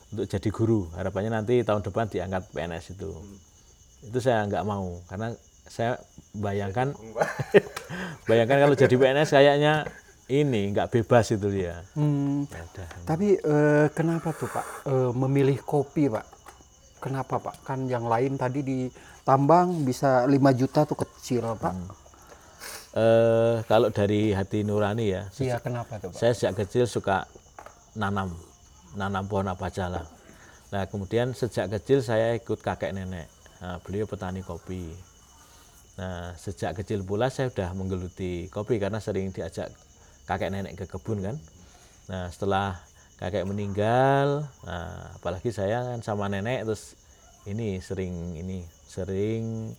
untuk 0.09 0.25
jadi 0.25 0.49
guru. 0.49 0.89
Harapannya 0.93 1.31
nanti 1.33 1.61
tahun 1.61 1.81
depan 1.81 2.07
diangkat 2.07 2.49
PNS 2.49 2.85
itu. 2.93 3.09
Itu 4.01 4.17
saya 4.17 4.45
nggak 4.45 4.63
mau 4.63 4.99
karena 5.05 5.35
saya 5.69 6.01
bayangkan 6.33 6.95
bayangkan 8.29 8.57
kalau 8.65 8.75
jadi 8.75 8.95
PNS 8.95 9.29
kayaknya 9.29 9.73
ini 10.29 10.73
nggak 10.73 10.89
bebas 10.93 11.29
itu 11.29 11.47
dia. 11.49 11.81
Hmm, 11.93 12.45
Ya. 12.49 12.85
Tapi 13.05 13.35
eh, 13.35 13.87
kenapa 13.91 14.29
tuh 14.31 14.47
Pak 14.47 14.65
eh, 14.87 15.11
memilih 15.13 15.57
kopi 15.61 16.07
Pak? 16.07 16.25
Kenapa 16.99 17.39
Pak? 17.39 17.65
Kan 17.65 17.85
yang 17.85 18.05
lain 18.05 18.35
tadi 18.35 18.59
di 18.61 18.79
tambang 19.21 19.83
bisa 19.83 20.25
5 20.25 20.31
juta 20.53 20.85
tuh 20.85 20.97
kecil 20.99 21.43
Pak. 21.55 21.73
Eh, 22.89 23.55
kalau 23.69 23.93
dari 23.93 24.33
hati 24.33 24.65
nurani 24.65 25.13
ya, 25.13 25.29
Iya 25.37 25.61
kenapa 25.61 26.01
tuh 26.01 26.09
Pak? 26.09 26.17
saya 26.17 26.33
sejak 26.33 26.65
kecil 26.65 26.89
suka 26.89 27.29
nanam, 27.93 28.33
nanam 28.97 29.25
pohon 29.29 29.49
apa 29.49 29.69
aja 29.69 29.91
lah. 29.91 30.05
Nah 30.69 30.85
kemudian 30.85 31.33
sejak 31.33 31.69
kecil 31.73 32.05
saya 32.05 32.37
ikut 32.37 32.61
kakek 32.61 32.93
nenek, 32.93 33.27
Nah, 33.59 33.75
beliau 33.83 34.07
petani 34.07 34.39
kopi. 34.39 34.95
Nah 35.99 36.31
sejak 36.39 36.79
kecil 36.79 37.03
pula 37.03 37.27
saya 37.27 37.51
sudah 37.51 37.75
menggeluti 37.75 38.47
kopi 38.47 38.79
karena 38.79 39.03
sering 39.03 39.35
diajak 39.35 39.67
kakek 40.23 40.47
nenek 40.47 40.79
ke 40.79 40.85
kebun 40.87 41.19
kan. 41.19 41.35
Nah 42.07 42.31
setelah 42.31 42.79
kakek 43.19 43.43
meninggal, 43.43 44.47
nah, 44.63 45.11
apalagi 45.19 45.51
saya 45.51 45.83
kan 45.83 45.99
sama 45.99 46.31
nenek 46.31 46.63
terus 46.63 46.95
ini 47.43 47.83
sering 47.83 48.39
ini 48.39 48.63
sering 48.87 49.75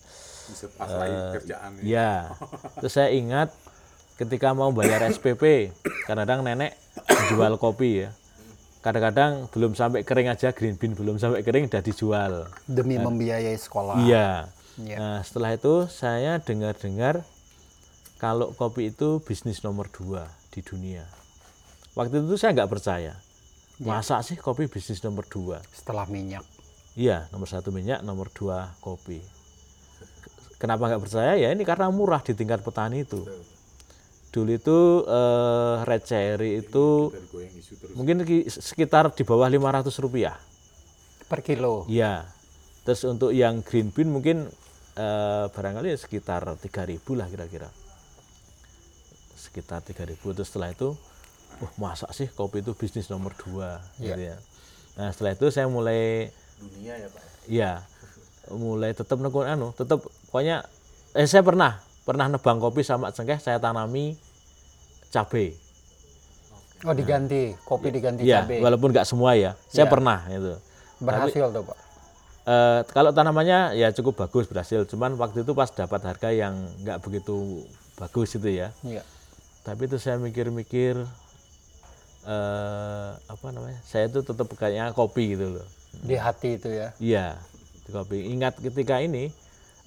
lagi 0.76 1.16
kerjaan 1.40 1.70
ya. 1.80 1.82
Ya, 1.88 2.12
terus 2.82 2.92
saya 3.00 3.08
ingat 3.16 3.48
ketika 4.20 4.52
mau 4.52 4.68
bayar 4.76 5.08
SPP, 5.08 5.72
kadang-kadang 6.04 6.44
nenek 6.44 6.76
jual 7.32 7.56
kopi 7.56 8.04
ya. 8.04 8.10
Kadang-kadang 8.80 9.52
belum 9.52 9.76
sampai 9.76 10.00
kering 10.08 10.32
aja 10.32 10.56
green 10.56 10.80
bean 10.80 10.96
belum 10.96 11.20
sampai 11.20 11.44
kering 11.44 11.68
udah 11.68 11.84
dijual. 11.84 12.48
Demi 12.64 12.96
membiayai 12.96 13.56
sekolah. 13.60 14.00
Iya. 14.00 14.48
Iya. 14.80 14.96
Nah 14.96 15.18
setelah 15.20 15.52
itu 15.52 15.84
saya 15.92 16.40
dengar-dengar 16.40 17.20
kalau 18.16 18.56
kopi 18.56 18.88
itu 18.88 19.20
bisnis 19.20 19.60
nomor 19.60 19.92
dua 19.92 20.32
di 20.48 20.64
dunia. 20.64 21.04
Waktu 21.92 22.24
itu 22.24 22.40
saya 22.40 22.56
nggak 22.56 22.72
percaya. 22.72 23.20
Masa 23.80 24.20
sih 24.24 24.36
kopi 24.36 24.68
bisnis 24.68 25.04
nomor 25.04 25.28
dua? 25.28 25.60
Setelah 25.72 26.08
minyak. 26.08 26.44
Iya, 26.96 27.28
nomor 27.32 27.48
satu 27.48 27.72
minyak, 27.72 28.00
nomor 28.04 28.28
dua 28.32 28.76
kopi. 28.80 29.20
Kenapa 30.60 30.88
nggak 30.88 31.00
percaya? 31.04 31.32
Ya 31.36 31.48
ini 31.52 31.64
karena 31.64 31.88
murah 31.88 32.20
di 32.20 32.36
tingkat 32.36 32.60
petani 32.60 33.08
itu. 33.08 33.24
Dulu 34.30 34.50
itu 34.52 34.78
eh, 35.04 35.74
red 35.82 36.02
cherry 36.02 36.62
itu 36.62 37.10
mungkin 37.92 38.22
ki- 38.22 38.46
sekitar 38.46 39.10
di 39.10 39.26
bawah 39.26 39.46
500 39.46 39.90
rupiah. 39.98 40.38
Per 41.26 41.42
kilo. 41.42 41.86
Iya. 41.86 42.30
Terus 42.82 43.02
untuk 43.04 43.30
yang 43.30 43.60
green 43.60 43.90
bean 43.90 44.08
mungkin 44.08 44.46
eh, 44.94 45.44
barangkali 45.50 45.90
sekitar 45.94 46.46
3000 46.46 46.94
lah 47.12 47.26
kira-kira. 47.26 47.66
Sekitar 49.34 49.82
3000 49.82 50.14
terus 50.30 50.46
setelah 50.46 50.70
itu 50.70 50.94
wah 51.58 51.90
masa 51.90 52.06
sih 52.10 52.30
kopi 52.30 52.62
itu 52.62 52.72
bisnis 52.72 53.10
nomor 53.10 53.34
dua 53.34 53.82
Iya. 53.96 54.06
gitu 54.06 54.20
ya. 54.24 54.36
Nah 54.94 55.08
setelah 55.10 55.32
itu 55.34 55.46
saya 55.48 55.66
mulai 55.66 56.30
Dunia 56.54 56.92
ya 56.94 57.08
Pak. 57.08 57.22
Iya, 57.48 57.72
mulai 58.52 58.92
tetap 58.92 59.16
nekun 59.16 59.42
anu, 59.42 59.72
tetap 59.72 60.04
pokoknya 60.28 60.60
eh 61.10 61.24
saya 61.24 61.40
pernah 61.40 61.80
pernah 62.02 62.26
nebang 62.26 62.58
kopi 62.58 62.80
sama 62.82 63.12
cengkeh 63.12 63.38
saya 63.38 63.60
tanami 63.60 64.16
cabai. 65.10 65.54
Oh 66.80 66.96
diganti, 66.96 67.52
kopi 67.68 67.92
diganti 67.92 68.24
Iya, 68.24 68.40
cabai. 68.48 68.64
walaupun 68.64 68.88
nggak 68.88 69.04
semua 69.04 69.36
ya, 69.36 69.52
saya 69.68 69.84
Iya. 69.84 69.92
pernah 69.92 70.18
itu. 70.32 70.52
Berhasil 71.00 71.44
tuh 71.52 71.62
Pak. 71.64 71.78
Eh, 72.40 72.80
kalau 72.96 73.12
tanamannya 73.12 73.76
ya 73.76 73.92
cukup 73.92 74.24
bagus 74.24 74.48
berhasil, 74.48 74.88
cuman 74.88 75.12
waktu 75.20 75.44
itu 75.44 75.52
pas 75.52 75.68
dapat 75.68 76.00
harga 76.08 76.32
yang 76.32 76.56
nggak 76.80 77.04
begitu 77.04 77.68
bagus 78.00 78.32
itu 78.32 78.48
ya. 78.48 78.72
Iya. 78.80 79.04
Tapi 79.60 79.92
itu 79.92 80.00
saya 80.00 80.16
mikir-mikir 80.16 81.04
eh 82.24 83.10
apa 83.16 83.46
namanya? 83.52 83.80
Saya 83.84 84.08
itu 84.08 84.24
tetap 84.24 84.48
kayaknya 84.56 84.92
kopi 84.92 85.36
gitu 85.36 85.60
loh. 85.60 85.66
Di 86.00 86.16
hati 86.16 86.56
itu 86.56 86.68
ya. 86.72 86.96
Iya, 86.96 87.36
di 87.84 87.90
kopi. 87.92 88.24
Ingat 88.32 88.56
ketika 88.56 89.00
ini, 89.00 89.28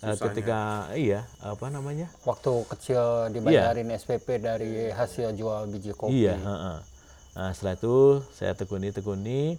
eh, 0.03 0.17
ketika 0.19 0.91
iya 0.93 1.23
apa 1.39 1.71
namanya? 1.71 2.11
Waktu 2.27 2.51
kecil 2.67 3.31
dibayarin 3.31 3.87
SPP 3.95 4.43
dari 4.43 4.91
hasil 4.91 5.31
jual 5.33 5.71
biji 5.71 5.95
kopi. 5.95 6.27
Iya. 6.27 6.35
heeh. 6.35 6.77
Nah, 7.33 7.49
setelah 7.55 7.73
itu 7.79 8.21
saya 8.35 8.53
tekuni 8.53 8.93
tekuni. 8.93 9.57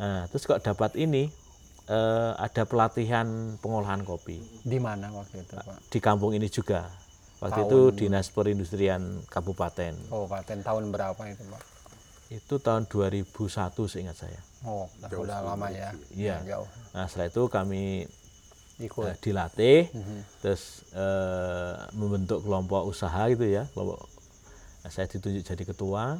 Nah, 0.00 0.26
terus 0.30 0.46
kok 0.48 0.62
dapat 0.62 0.96
ini 0.96 1.28
eh, 1.90 2.32
ada 2.38 2.62
pelatihan 2.64 3.54
pengolahan 3.60 4.02
kopi 4.02 4.40
Di 4.64 4.80
mana 4.80 5.12
waktu 5.12 5.44
itu 5.44 5.54
Pak? 5.54 5.78
di 5.90 5.98
kampung 6.00 6.32
ini 6.32 6.48
juga. 6.48 6.88
Waktu 7.42 7.68
itu 7.68 7.80
dinas 7.92 8.32
perindustrian 8.32 9.20
kabupaten. 9.28 9.92
Kabupaten 10.08 10.58
tahun 10.64 10.84
berapa 10.88 11.22
itu 11.28 11.44
Pak? 11.44 11.62
Itu 12.32 12.56
tahun 12.56 12.88
2001 12.88 13.28
seingat 13.84 14.16
saya. 14.16 14.40
Oh, 14.64 14.88
udah 14.96 15.44
lama 15.44 15.68
ya. 15.68 15.92
Iya. 16.16 16.40
Jauh. 16.48 16.68
Nah 16.96 17.04
setelah 17.04 17.28
itu 17.28 17.42
kami 17.52 18.08
Ikut. 18.82 19.06
eh, 19.06 19.16
dilatih, 19.22 19.86
terus 20.42 20.82
eh, 20.90 21.74
membentuk 21.94 22.42
kelompok 22.42 22.90
usaha 22.90 23.30
gitu 23.30 23.46
ya, 23.46 23.70
kelompok. 23.70 24.02
Nah, 24.82 24.90
saya 24.90 25.06
ditunjuk 25.06 25.46
jadi 25.46 25.62
ketua. 25.64 26.18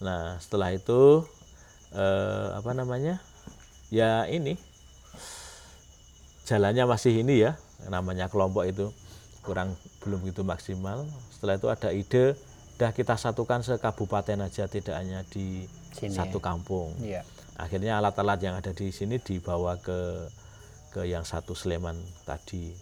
Nah 0.00 0.38
setelah 0.38 0.72
itu 0.72 1.26
eh, 1.92 2.48
apa 2.56 2.72
namanya? 2.72 3.20
Ya 3.88 4.24
ini 4.24 4.56
jalannya 6.44 6.84
masih 6.88 7.20
ini 7.20 7.44
ya, 7.44 7.60
namanya 7.88 8.32
kelompok 8.32 8.64
itu 8.64 8.88
kurang 9.44 9.76
belum 10.00 10.24
gitu 10.24 10.44
maksimal. 10.44 11.04
Setelah 11.32 11.54
itu 11.56 11.68
ada 11.68 11.88
ide, 11.92 12.24
dah 12.80 12.90
kita 12.92 13.16
satukan 13.16 13.60
sekabupaten 13.60 14.40
aja, 14.40 14.64
tidak 14.68 14.96
hanya 14.96 15.20
di 15.28 15.68
Sini. 15.92 16.14
satu 16.14 16.38
kampung 16.38 16.94
Iya. 17.02 17.26
akhirnya 17.58 17.98
alat-alat 17.98 18.38
yang 18.38 18.54
ada 18.54 18.70
di 18.70 18.88
sini 18.88 19.18
dibawa 19.18 19.74
ke 19.76 20.30
ke 20.88 21.04
yang 21.04 21.22
satu 21.22 21.52
Sleman 21.52 21.96
tadi. 22.24 22.72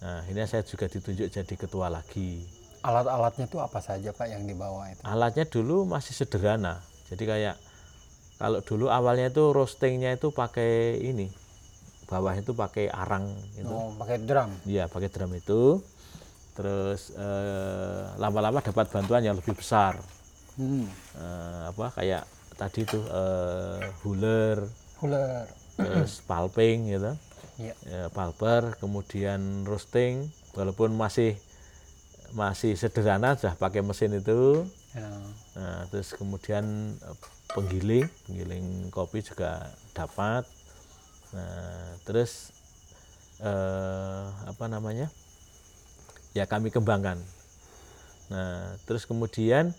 Nah, 0.00 0.24
akhirnya 0.24 0.48
saya 0.48 0.62
juga 0.64 0.88
ditunjuk 0.88 1.28
jadi 1.28 1.54
ketua 1.54 1.92
lagi. 1.92 2.46
Alat-alatnya 2.80 3.44
tuh 3.44 3.60
apa 3.60 3.78
saja 3.78 4.08
Pak 4.10 4.26
yang 4.26 4.48
dibawa 4.48 4.88
itu? 4.88 5.00
Alatnya 5.04 5.44
dulu 5.44 5.84
masih 5.84 6.16
sederhana. 6.16 6.80
Jadi 7.12 7.28
kayak 7.28 7.56
kalau 8.40 8.64
dulu 8.64 8.88
awalnya 8.88 9.28
itu 9.28 9.52
roastingnya 9.52 10.16
itu 10.16 10.32
pakai 10.32 10.96
ini, 10.96 11.28
bawah 12.08 12.32
itu 12.32 12.56
pakai 12.56 12.88
arang 12.88 13.28
itu. 13.52 13.68
Oh, 13.68 13.92
pakai 13.94 14.16
drum. 14.24 14.48
Iya, 14.64 14.88
pakai 14.88 15.08
drum 15.08 15.32
itu. 15.34 15.82
terus 16.50 17.14
eh, 17.14 18.02
lama-lama 18.18 18.60
dapat 18.60 18.90
bantuan 18.90 19.22
yang 19.22 19.38
lebih 19.38 19.54
besar 19.54 19.96
Hmm. 20.58 20.84
Eh, 21.16 21.62
apa 21.72 21.88
kayak 21.94 22.26
tadi 22.58 22.84
tuh 22.84 23.00
eh, 23.00 23.80
huler 24.02 24.60
Ular. 25.00 25.46
terus 25.78 26.20
pulping 26.20 26.90
gitu 26.90 27.16
Iya. 27.60 27.74
ya, 27.84 28.02
pulper 28.08 28.80
kemudian 28.80 29.68
roasting 29.68 30.32
walaupun 30.56 30.96
masih 30.96 31.36
masih 32.32 32.72
sederhana 32.78 33.36
sudah 33.36 33.52
pakai 33.60 33.84
mesin 33.84 34.16
itu 34.16 34.64
Ya. 34.90 35.06
Nah, 35.54 35.86
terus 35.94 36.10
kemudian 36.18 36.98
eh, 36.98 37.16
penggiling, 37.54 38.10
penggiling 38.26 38.90
kopi 38.90 39.22
juga 39.22 39.70
dapat. 39.94 40.42
Nah, 41.30 41.94
terus 42.02 42.50
eh, 43.38 44.24
apa 44.50 44.66
namanya? 44.66 45.06
Ya 46.34 46.46
kami 46.46 46.74
kembangkan. 46.74 47.22
Nah, 48.34 48.74
terus 48.86 49.06
kemudian 49.06 49.70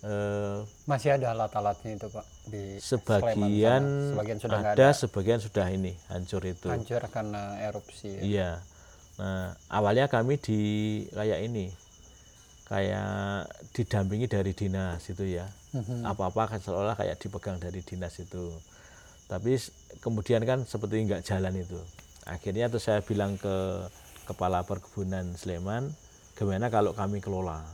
eh, 0.00 0.58
Masih 0.88 1.20
ada 1.20 1.36
alat-alatnya 1.36 2.00
itu 2.00 2.08
Pak 2.08 2.24
di 2.48 2.80
sebagian 2.80 4.12
sebagian 4.16 4.38
sudah 4.40 4.60
ada, 4.60 4.72
ada, 4.74 4.88
sebagian 4.96 5.40
sudah 5.40 5.66
ini 5.68 5.92
hancur 6.08 6.42
itu. 6.48 6.68
hancur 6.68 7.02
karena 7.12 7.60
erupsi. 7.62 8.18
Ya. 8.18 8.22
Iya. 8.24 8.50
Nah, 9.18 9.54
awalnya 9.68 10.06
kami 10.06 10.38
di 10.38 10.60
kayak 11.10 11.44
ini, 11.44 11.68
kayak 12.70 13.50
didampingi 13.74 14.26
dari 14.30 14.52
dinas 14.54 15.02
itu 15.10 15.24
ya. 15.26 15.46
Mhm. 15.74 16.06
Apa-apa 16.06 16.56
kan 16.56 16.60
seolah 16.62 16.94
kayak 16.96 17.20
dipegang 17.20 17.60
dari 17.60 17.84
dinas 17.84 18.16
itu. 18.22 18.54
Tapi 19.28 19.60
kemudian 20.00 20.40
kan 20.48 20.64
seperti 20.64 21.04
nggak 21.04 21.24
jalan 21.26 21.52
itu. 21.60 21.76
Akhirnya 22.24 22.72
tuh 22.72 22.80
saya 22.80 23.04
bilang 23.04 23.36
ke 23.36 23.88
kepala 24.28 24.64
perkebunan 24.64 25.36
Sleman, 25.36 25.92
gimana 26.36 26.68
kalau 26.68 26.92
kami 26.92 27.20
kelola? 27.24 27.64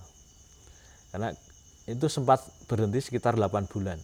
Karena 1.11 1.35
itu 1.85 2.07
sempat 2.09 2.41
berhenti 2.67 3.03
sekitar 3.03 3.37
8 3.37 3.69
bulan. 3.69 3.99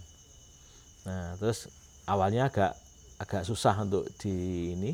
Nah, 1.06 1.36
terus 1.40 1.68
awalnya 2.04 2.48
agak 2.52 2.76
agak 3.20 3.42
susah 3.44 3.76
untuk 3.80 4.08
di 4.20 4.32
ini 4.72 4.92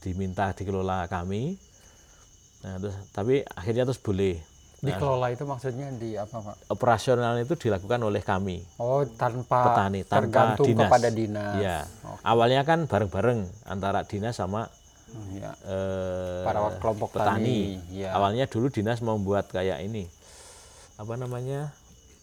diminta 0.00 0.50
dikelola 0.54 1.06
kami. 1.06 1.54
Nah, 2.60 2.76
terus 2.76 2.96
tapi 3.10 3.42
akhirnya 3.44 3.86
terus 3.88 4.00
boleh. 4.00 4.36
Dikelola 4.80 5.28
itu 5.28 5.44
maksudnya 5.44 5.92
di 5.92 6.16
apa 6.16 6.40
Pak? 6.40 6.72
Operasional 6.72 7.36
itu 7.36 7.52
dilakukan 7.52 8.00
oleh 8.00 8.24
kami 8.24 8.64
Oh 8.80 9.04
tanpa 9.04 9.68
petani 9.68 10.00
tanpa 10.08 10.24
tergantung 10.24 10.66
dinas. 10.72 10.88
kepada 10.88 11.08
dinas. 11.12 11.54
Iya. 11.60 11.78
Oh, 12.08 12.16
Awalnya 12.24 12.64
kan 12.64 12.88
bareng-bareng 12.88 13.44
antara 13.68 14.08
dinas 14.08 14.40
sama 14.40 14.72
iya. 15.36 15.52
eh, 15.68 16.40
Para 16.48 16.80
kelompok 16.80 17.12
petani. 17.12 17.28
tani, 17.28 17.60
iya. 17.92 18.16
Awalnya 18.16 18.48
dulu 18.48 18.72
dinas 18.72 19.04
membuat 19.04 19.52
kayak 19.52 19.84
ini 19.84 20.08
apa 20.96 21.12
namanya 21.16 21.76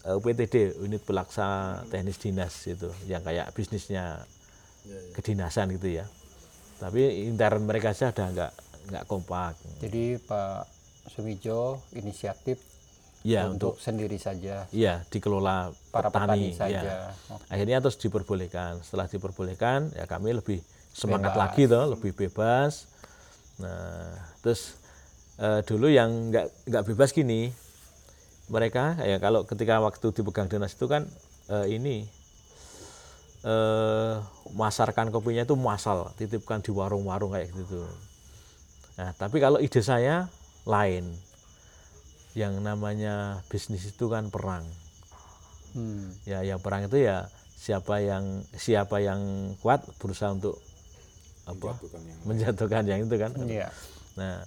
UPTD 0.05 0.77
unit 0.83 1.01
pelaksana 1.01 1.87
teknis 1.89 2.21
dinas 2.21 2.53
itu 2.69 2.91
yang 3.09 3.25
kayak 3.25 3.49
bisnisnya 3.57 4.21
kedinasan 5.17 5.73
gitu 5.75 5.97
ya. 6.01 6.05
Tapi 6.77 7.25
intern 7.25 7.65
mereka 7.65 7.91
saja 7.91 8.13
udah 8.13 8.27
nggak 8.31 8.51
nggak 8.93 9.03
kompak. 9.09 9.57
Jadi 9.81 10.21
Pak 10.21 10.69
Sumijo 11.09 11.81
inisiatif 11.95 12.77
Ya 13.25 13.49
untuk, 13.49 13.75
untuk 13.75 13.83
sendiri 13.83 14.15
saja 14.21 14.69
iya 14.69 15.01
dikelola 15.09 15.73
para 15.91 16.07
petani, 16.13 16.53
petani, 16.53 16.55
saja. 16.55 16.79
ya. 16.79 16.97
Oh, 17.33 17.41
akhirnya 17.49 17.81
terus 17.83 17.97
diperbolehkan 17.97 18.79
setelah 18.85 19.09
diperbolehkan 19.09 19.91
ya 19.97 20.05
kami 20.05 20.37
lebih 20.37 20.61
semangat 20.93 21.33
Bebas. 21.33 21.41
lagi 21.43 21.63
toh 21.67 21.85
lebih 21.97 22.11
bebas 22.13 22.87
nah 23.57 24.13
terus 24.45 24.77
eh, 25.41 25.65
dulu 25.65 25.89
yang 25.89 26.29
nggak 26.29 26.71
nggak 26.71 26.83
bebas 26.93 27.09
gini 27.11 27.49
mereka 28.47 28.95
ya 29.03 29.19
kalau 29.19 29.43
ketika 29.43 29.83
waktu 29.83 30.15
dipegang 30.15 30.47
dinas 30.47 30.75
itu 30.75 30.87
kan 30.87 31.03
eh, 31.51 31.67
ini 31.75 32.07
eh 33.47 34.15
masarkan 34.55 35.11
kopinya 35.13 35.43
itu 35.45 35.55
masal 35.55 36.11
titipkan 36.19 36.63
di 36.63 36.71
warung-warung 36.73 37.35
kayak 37.35 37.53
gitu. 37.53 37.85
Nah 38.97 39.13
tapi 39.15 39.37
kalau 39.37 39.61
ide 39.61 39.79
saya 39.83 40.27
lain. 40.67 41.15
Yang 42.37 42.61
namanya 42.61 43.41
bisnis 43.49 43.87
itu 43.89 44.13
kan 44.13 44.29
perang. 44.29 44.67
Hmm. 45.75 46.09
ya 46.25 46.41
yang 46.41 46.57
perang 46.63 46.89
itu 46.89 47.05
ya 47.05 47.29
siapa 47.53 48.01
yang 48.01 48.41
siapa 48.55 48.97
yang 49.03 49.53
kuat 49.61 49.83
berusaha 49.97 50.33
untuk 50.33 50.57
apa? 51.45 51.77
Menjatuhkan 51.77 52.01
yang 52.05 52.19
menjatuhkan 52.25 52.83
yang 52.85 52.99
itu 53.05 53.15
kan. 53.17 53.31
Iya. 53.45 53.67
nah 54.17 54.41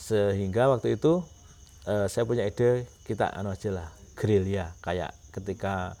sehingga 0.00 0.66
waktu 0.70 0.98
itu 0.98 1.22
eh, 1.86 2.06
saya 2.10 2.24
punya 2.28 2.44
ide 2.44 2.84
kita 3.06 3.30
anu 3.32 3.52
aja 3.54 3.70
lah 3.72 3.88
gerilya 4.18 4.74
kayak 4.84 5.16
ketika 5.32 5.96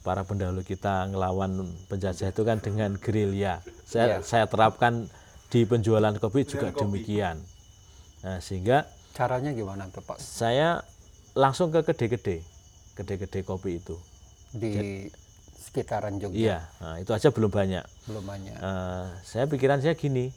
para 0.00 0.24
pendahulu 0.24 0.64
kita 0.64 1.12
ngelawan 1.12 1.68
penjajah 1.92 2.32
itu 2.32 2.42
kan 2.46 2.56
dengan 2.64 2.96
gerilya 2.96 3.60
saya 3.84 4.24
saya 4.24 4.48
terapkan 4.48 5.12
di 5.50 5.66
penjualan 5.66 6.14
kopi 6.16 6.46
juga 6.46 6.70
demikian. 6.70 7.42
Nah 8.22 8.38
sehingga 8.38 8.86
Caranya 9.10 9.50
gimana 9.50 9.90
tuh 9.90 10.06
Pak? 10.06 10.22
saya 10.22 10.86
langsung 11.34 11.74
ke 11.74 11.82
gede-gede 11.82 12.46
gede-gede 12.94 13.42
kopi 13.42 13.82
itu. 13.82 13.98
Di 14.54 15.10
sekitaran 15.58 16.16
Jogja? 16.22 16.38
Iya 16.38 16.58
nah, 16.78 16.96
itu 17.02 17.10
aja 17.10 17.28
belum 17.34 17.50
banyak. 17.50 17.84
Belum 18.06 18.24
banyak. 18.24 18.56
Eh, 18.56 19.06
saya 19.26 19.44
pikiran 19.50 19.82
saya 19.82 19.98
gini 19.98 20.30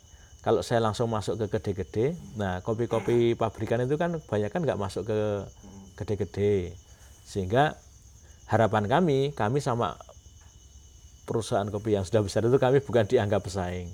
kalau 0.44 0.60
saya 0.60 0.84
langsung 0.84 1.08
masuk 1.08 1.40
ke 1.40 1.58
gede-gede 1.58 2.20
nah 2.36 2.60
kopi-kopi 2.60 3.34
pabrikan 3.34 3.82
itu 3.88 3.96
kan 3.96 4.20
banyak 4.20 4.52
kan 4.52 4.62
nggak 4.62 4.78
masuk 4.78 5.08
ke 5.08 5.18
gede-gede 5.96 6.76
sehingga 7.24 7.80
harapan 8.52 8.86
kami 8.92 9.32
kami 9.32 9.64
sama 9.64 9.96
perusahaan 11.24 11.66
kopi 11.72 11.96
yang 11.96 12.04
sudah 12.04 12.20
besar 12.20 12.44
itu 12.44 12.60
kami 12.60 12.84
bukan 12.84 13.08
dianggap 13.08 13.48
pesaing 13.48 13.88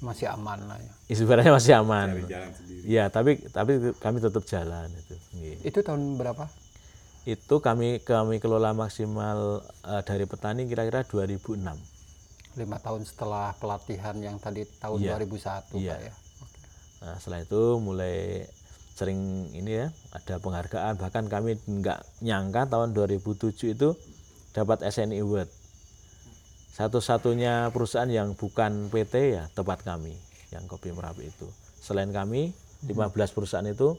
Masih 0.00 0.32
aman 0.32 0.56
lah 0.64 0.80
ya. 0.80 1.12
sebenarnya 1.12 1.52
masih 1.52 1.76
aman 1.76 2.08
cari 2.08 2.24
jalan 2.24 2.50
sendiri. 2.56 2.82
Iya, 2.88 3.04
tapi 3.12 3.36
tapi 3.52 3.72
kami 4.00 4.16
tetap 4.24 4.48
jalan 4.48 4.88
itu. 4.88 5.12
Nggih. 5.36 5.56
Itu 5.60 5.78
tahun 5.84 6.16
berapa? 6.16 6.48
Itu 7.28 7.60
kami 7.60 8.00
kami 8.00 8.40
kelola 8.40 8.72
maksimal 8.72 9.60
eh, 9.84 10.00
dari 10.08 10.24
petani 10.24 10.64
kira-kira 10.64 11.04
2006. 11.04 11.60
Lima 12.60 12.76
tahun 12.76 13.02
setelah 13.02 13.56
pelatihan 13.56 14.16
yang 14.20 14.36
tadi 14.36 14.68
tahun 14.78 14.98
Iya. 15.00 15.16
2001 15.16 15.80
Iya. 15.80 15.94
Pak 15.96 16.00
ya. 16.04 16.14
Nah, 17.00 17.14
setelah 17.16 17.40
itu 17.40 17.62
mulai 17.80 18.44
sering 18.92 19.48
ini 19.56 19.80
ya, 19.80 19.86
ada 20.12 20.36
penghargaan 20.36 21.00
bahkan 21.00 21.24
kami 21.24 21.56
nggak 21.64 22.20
nyangka 22.20 22.68
tahun 22.68 22.92
2007 22.92 23.72
itu 23.72 23.96
dapat 24.52 24.84
SNI 24.84 25.16
Award. 25.24 25.48
Satu-satunya 26.70 27.72
perusahaan 27.72 28.08
yang 28.08 28.36
bukan 28.36 28.92
PT 28.92 29.36
ya 29.36 29.48
tempat 29.52 29.80
kami 29.82 30.14
yang 30.52 30.68
kopi 30.68 30.92
Merapi 30.92 31.32
itu. 31.32 31.48
Selain 31.80 32.12
kami 32.12 32.52
15 32.84 33.32
perusahaan 33.32 33.64
itu 33.64 33.96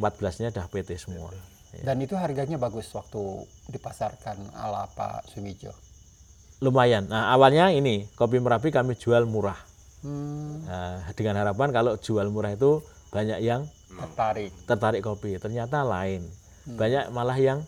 14-nya 0.00 0.48
dah 0.50 0.66
PT 0.68 0.96
semua. 0.96 1.28
Ya. 1.76 1.92
Dan 1.92 2.04
itu 2.04 2.16
harganya 2.16 2.56
bagus 2.56 2.88
waktu 2.92 3.44
dipasarkan 3.68 4.56
ala 4.56 4.88
Pak 4.92 5.28
Sumijo. 5.32 5.72
Lumayan. 6.62 7.10
Nah, 7.10 7.34
awalnya 7.34 7.74
ini 7.74 8.06
kopi 8.14 8.38
Merapi 8.38 8.70
kami 8.70 8.94
jual 8.94 9.26
murah. 9.26 9.58
Hmm, 10.06 10.62
Nah, 10.62 11.02
dengan 11.14 11.42
harapan 11.42 11.74
kalau 11.74 11.98
jual 11.98 12.22
murah 12.30 12.54
itu 12.54 12.78
banyak 13.10 13.42
yang 13.42 13.66
tertarik. 13.90 14.50
tertarik 14.64 15.02
kopi. 15.02 15.36
Ternyata 15.36 15.82
lain. 15.82 16.22
Banyak 16.64 17.10
malah 17.10 17.34
yang 17.34 17.66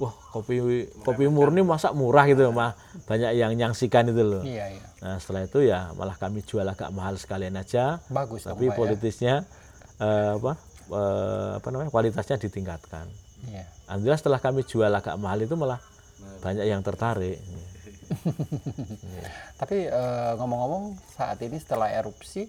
wah 0.00 0.16
kopi 0.32 0.56
kopi 1.04 1.28
murni 1.28 1.60
masa 1.60 1.92
murah 1.92 2.24
gitu 2.24 2.48
mah 2.48 2.72
banyak 3.04 3.36
yang 3.36 3.52
nyangsikan 3.52 4.08
itu 4.08 4.24
loh. 4.24 4.40
Iya, 4.40 4.72
iya. 4.72 4.84
Nah, 5.04 5.20
setelah 5.20 5.44
itu 5.44 5.60
ya 5.60 5.92
malah 5.92 6.16
kami 6.16 6.40
jual 6.40 6.64
agak 6.64 6.88
mahal 6.90 7.20
sekalian 7.20 7.60
aja. 7.60 8.00
Bagus 8.08 8.48
dong, 8.48 8.56
Tapi 8.56 8.72
ya. 8.72 8.74
politisnya 8.74 9.34
eh, 10.00 10.32
apa 10.32 10.56
eh, 10.88 11.50
apa 11.60 11.66
namanya 11.68 11.92
kualitasnya 11.92 12.40
ditingkatkan. 12.40 13.04
Iya. 13.52 13.68
Alhamdulillah 13.88 14.20
setelah 14.20 14.40
kami 14.40 14.64
jual 14.64 14.88
agak 14.88 15.20
mahal 15.20 15.44
itu 15.44 15.52
malah 15.52 15.80
banyak 16.40 16.64
yang 16.64 16.80
tertarik. 16.80 17.36
Tapi 19.60 19.76
eh, 19.84 20.32
ngomong-ngomong 20.34 20.96
saat 21.10 21.40
ini 21.40 21.56
setelah 21.56 21.88
erupsi 21.88 22.48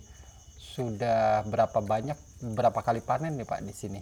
sudah 0.58 1.44
berapa 1.44 1.78
banyak 1.78 2.16
berapa 2.50 2.80
kali 2.80 3.00
panen 3.00 3.36
nih 3.36 3.44
Pak 3.44 3.60
di 3.62 3.72
sini? 3.72 4.00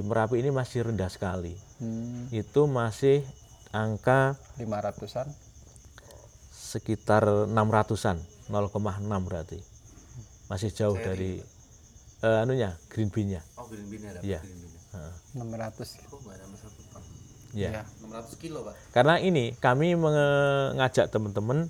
Merapi 0.00 0.40
ini 0.40 0.48
masih 0.48 0.88
rendah 0.88 1.12
sekali. 1.12 1.52
Hmm, 1.76 2.32
Itu 2.32 2.64
masih 2.64 3.20
angka 3.76 4.40
500-an. 4.56 5.28
sekitar 6.48 7.44
600-an. 7.44 8.24
0,6 8.48 9.28
berarti. 9.28 9.60
Masih 10.48 10.72
jauh 10.72 10.96
dari 10.96 11.44
eh, 12.24 12.38
anunya 12.40 12.72
green 12.88 13.12
bean-nya. 13.12 13.44
Oh, 13.60 13.68
green 13.68 13.84
bean 13.92 14.00
ada 14.08 14.24
Iya. 14.24 14.40
green 14.40 14.56
bean. 14.64 14.72
600 15.44 16.00
Oh. 16.08 16.24
Ya. 17.52 17.68
ya. 17.70 17.82
600 18.00 18.40
kilo, 18.40 18.64
Pak. 18.64 18.74
Karena 18.96 19.20
ini 19.20 19.52
kami 19.60 19.92
mengajak 19.92 21.12
teman-teman 21.12 21.68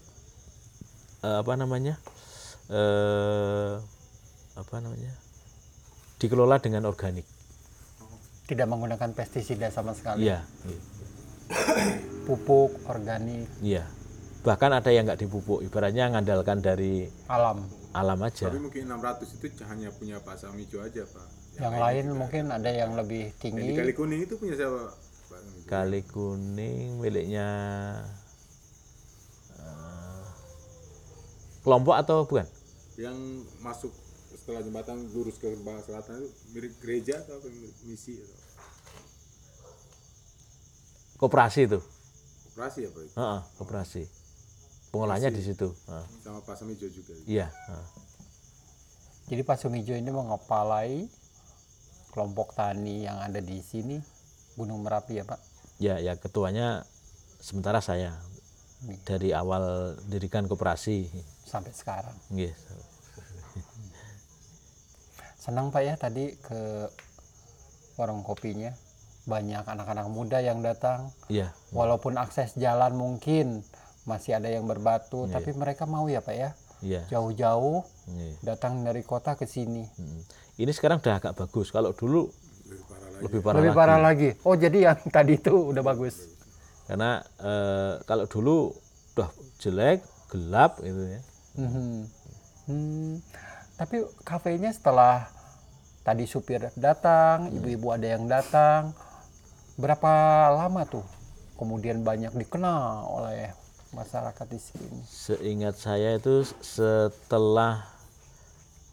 eh, 1.27 1.37
apa 1.43 1.59
namanya? 1.59 1.99
eh 2.71 3.83
apa 4.55 4.77
namanya? 4.79 5.24
Dikelola 6.19 6.63
dengan 6.63 6.87
organik. 6.87 7.27
tidak 8.45 8.69
menggunakan 8.69 9.17
pestisida 9.17 9.73
sama 9.73 9.97
sekali 9.97 10.29
Iya, 10.29 10.45
pupuk 12.29 12.77
organik 12.89 13.49
iya. 13.65 13.89
Bahkan 14.45 14.77
ada 14.77 14.93
yang 14.93 15.09
nggak 15.09 15.25
dipupuk, 15.25 15.65
ibaratnya 15.65 16.13
ngandalkan 16.13 16.61
dari 16.61 17.09
alam 17.33 17.65
alam 17.97 18.19
aja. 18.21 18.53
Tapi 18.53 18.61
mungkin 18.61 18.85
600 18.85 19.41
itu 19.41 19.65
hanya 19.65 19.89
punya 19.89 20.21
Pak 20.21 20.37
Samijo 20.37 20.85
aja 20.85 21.09
Pak. 21.09 21.27
yang 21.55 21.79
lain 21.79 22.05
mungkin 22.19 22.51
ada 22.51 22.67
yang 22.67 22.99
lebih 22.99 23.31
Yang 23.31 23.39
di 23.39 23.41
tinggi 23.41 23.79
Kali 23.79 23.95
Kuning 23.95 24.21
itu 24.27 24.35
punya 24.37 24.55
siapa 24.59 24.93
Pak 25.33 25.39
Samijo? 25.41 25.67
Kali 25.71 26.01
kuning 26.05 27.01
miliknya 27.01 27.49
eh, 29.57 30.27
kelompok 31.65 31.97
atau 31.97 32.29
bukan? 32.29 32.45
Yang 33.01 33.17
masuk 33.65 34.04
setelah 34.45 34.61
jembatan 34.61 35.09
lurus 35.09 35.37
ke 35.37 35.49
bawah 35.59 35.81
selatan 35.81 36.21
itu 36.21 36.29
mirip 36.53 36.77
gereja 36.79 37.17
atau 37.17 37.41
apa 37.41 37.49
mirip 37.49 37.73
misi 37.83 38.21
atau 38.21 38.37
Koperasi 41.17 41.65
itu. 41.65 41.81
operasi 42.53 42.81
apa 42.85 42.99
itu? 43.01 43.13
Heeh, 43.15 43.41
koperasi. 43.57 44.03
Pengolahnya 44.91 45.27
di 45.29 45.41
situ. 45.41 45.73
Heeh. 45.89 46.07
Sama 46.21 46.39
Pak 46.39 46.55
Samijo 46.55 46.87
juga. 46.87 47.17
Iya. 47.25 47.49
heeh. 47.49 47.87
jadi 49.25 49.41
Pak 49.43 49.57
Sumijo 49.57 49.91
ini 49.91 50.07
mengepalai 50.07 51.09
kelompok 52.13 52.53
tani 52.53 53.03
yang 53.03 53.17
ada 53.19 53.41
di 53.41 53.57
sini 53.59 53.97
Gunung 54.53 54.85
Merapi 54.85 55.17
ya 55.17 55.25
Pak 55.25 55.41
Ya, 55.75 55.97
ya 55.97 56.15
ketuanya 56.15 56.85
sementara 57.41 57.81
saya 57.81 58.21
Nih. 58.85 59.01
dari 59.03 59.33
awal 59.33 59.65
dirikan 60.07 60.45
koperasi. 60.45 61.09
sampai 61.43 61.73
sekarang 61.73 62.13
Nggih. 62.29 62.53
Senang 65.45 65.69
Pak 65.69 65.83
ya 65.85 65.95
tadi 65.95 66.33
ke 66.35 66.89
warung 67.95 68.25
kopinya 68.25 68.73
banyak 69.25 69.61
anak-anak 69.63 70.09
muda 70.09 70.41
yang 70.41 70.61
datang 70.61 71.13
Iya. 71.29 71.53
walaupun 71.71 72.17
akses 72.17 72.57
jalan 72.57 72.93
mungkin 72.93 73.61
masih 74.05 74.37
ada 74.37 74.49
yang 74.49 74.65
berbatu 74.65 75.29
tapi 75.29 75.53
mereka 75.53 75.85
mau 75.85 76.09
ya 76.09 76.21
Pak 76.21 76.33
ya 76.35 76.51
Iya. 76.81 77.03
jauh-jauh 77.11 77.85
Nggih. 78.07 78.35
datang 78.43 78.81
dari 78.81 79.01
kota 79.03 79.33
ke 79.35 79.45
sini 79.45 79.85
Mm. 79.95 80.21
Ini 80.55 80.71
sekarang 80.71 81.03
udah 81.03 81.19
agak 81.19 81.35
bagus. 81.35 81.75
Kalau 81.75 81.91
dulu 81.91 82.31
lebih 83.19 83.43
parah 83.43 83.59
lebih 83.59 83.75
lagi. 83.75 83.81
parah 83.81 83.99
lagi 83.99 84.31
oh 84.41 84.55
jadi 84.55 84.79
yang 84.87 84.99
tadi 85.17 85.35
itu 85.35 85.51
udah 85.51 85.83
bagus 85.83 86.31
Karena 86.85 87.19
eh, 87.43 87.95
kalau 88.05 88.25
dulu 88.25 88.71
udah 89.13 89.29
jelek, 89.57 89.99
gelap 90.29 90.79
gitu 90.79 91.03
ya. 91.09 91.21
Mhm. 91.57 91.91
Hmm, 92.65 93.15
tapi 93.75 94.07
kafenya 94.23 94.71
setelah 94.71 95.27
tadi 96.05 96.25
supir 96.25 96.71
datang, 96.77 97.51
ibu-ibu 97.51 97.91
ada 97.91 98.07
yang 98.07 98.29
datang, 98.29 98.95
berapa 99.75 100.11
lama 100.55 100.87
tuh 100.87 101.07
kemudian 101.59 102.03
banyak 102.03 102.31
dikenal 102.35 103.09
oleh 103.09 103.51
masyarakat 103.91 104.47
di 104.47 104.61
sini? 104.61 104.99
Seingat 105.07 105.79
saya 105.79 106.19
itu 106.19 106.47
setelah 106.63 107.83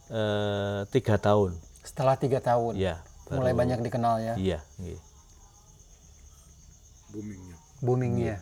eh, 0.09 0.81
tiga 0.89 1.15
tahun. 1.21 1.55
Setelah 1.81 2.15
tiga 2.17 2.39
tahun, 2.41 2.77
Ya. 2.77 3.01
mulai 3.31 3.53
banyak 3.53 3.79
dikenalnya, 3.81 4.35
Iya. 4.37 4.59
nggih. 4.77 4.99
Boomingnya. 7.11 7.55
boomingnya. 7.81 8.37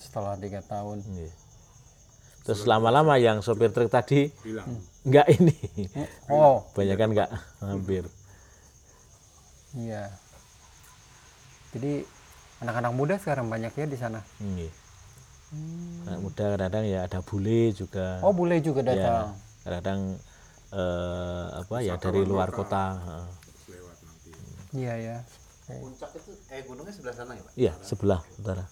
Setelah 0.00 0.34
tiga 0.40 0.64
tahun, 0.64 1.04
Nggih. 1.04 1.32
Terus 2.46 2.62
lama-lama 2.62 3.18
yang 3.18 3.42
sopir 3.42 3.74
truk 3.74 3.90
tadi 3.90 4.30
Hilang. 4.46 4.78
enggak 5.02 5.26
ini. 5.34 5.56
oh 6.30 6.62
Banyak 6.78 6.94
kan 6.96 7.08
enggak 7.10 7.30
hampir. 7.58 8.06
iya. 9.74 10.14
Jadi 11.74 12.06
anak-anak 12.62 12.92
muda 12.94 13.14
sekarang 13.18 13.50
banyak 13.50 13.74
ya 13.74 13.84
di 13.84 13.98
sana. 13.98 14.22
Nggih. 14.38 14.70
Anak 16.06 16.20
muda 16.22 16.44
kadang-kadang 16.54 16.84
ya 16.86 17.00
ada 17.02 17.18
bule 17.20 17.74
juga. 17.74 18.22
Oh 18.22 18.30
bule 18.30 18.62
juga 18.62 18.80
ya, 18.80 18.94
datang. 18.94 19.26
kadang 19.66 20.00
eh, 20.70 21.46
apa 21.60 21.76
ya 21.82 21.94
dari 21.98 22.22
luar 22.22 22.54
kota. 22.54 22.94
heeh. 22.94 23.26
Lewat 23.74 23.96
nanti. 24.06 24.30
Iya 24.72 24.94
ya. 25.02 25.16
Puncak 25.66 26.14
itu 26.14 26.30
eh 26.54 26.62
gunungnya 26.62 26.94
sebelah 26.94 27.14
sana 27.18 27.34
ya, 27.34 27.42
Pak? 27.42 27.52
Iya, 27.58 27.72
sebelah 27.82 28.20
utara. 28.38 28.64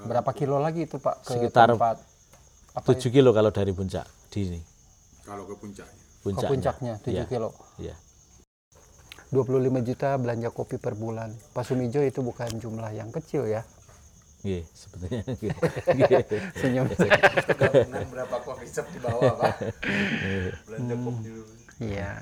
Berapa 0.00 0.30
kilo 0.32 0.62
lagi 0.62 0.86
itu 0.86 0.96
Pak 0.96 1.26
ke 1.26 1.34
Sekitar 1.36 1.74
tempat 1.74 1.98
7 2.72 3.10
kilo 3.10 3.30
kalau 3.30 3.50
dari 3.50 3.70
puncak 3.70 4.04
di 4.28 4.40
sini. 4.44 4.60
Kalau 5.22 5.44
ke 5.44 5.54
puncaknya. 5.54 5.98
ke 5.98 6.22
Puncaknya. 6.22 6.48
puncaknya 6.48 6.92
7 7.00 7.10
Iya. 7.10 7.24
kilo. 7.26 7.50
Iya. 7.76 7.94
25 9.30 9.46
juta 9.80 10.14
belanja 10.16 10.50
kopi 10.50 10.76
per 10.76 10.94
bulan. 10.94 11.30
Pak 11.50 11.62
Sumijo 11.62 12.00
itu 12.00 12.18
bukan 12.20 12.50
jumlah 12.52 12.90
yang 12.90 13.10
kecil 13.10 13.46
ya. 13.46 13.62
Nggih, 14.40 14.64
sebetulnya 14.72 15.20
nggih. 15.28 15.52
Nggih. 15.96 16.22
Senyum. 16.56 16.86
Gabungan 16.88 18.04
berapa 18.08 18.36
coffee 18.40 18.66
shop 18.66 18.86
di 18.88 18.98
bawah, 18.98 19.36
Pak? 19.36 19.54
Belanja 20.64 20.94
kopi 20.96 21.20
dulu. 21.22 21.44
Iya. 21.78 22.12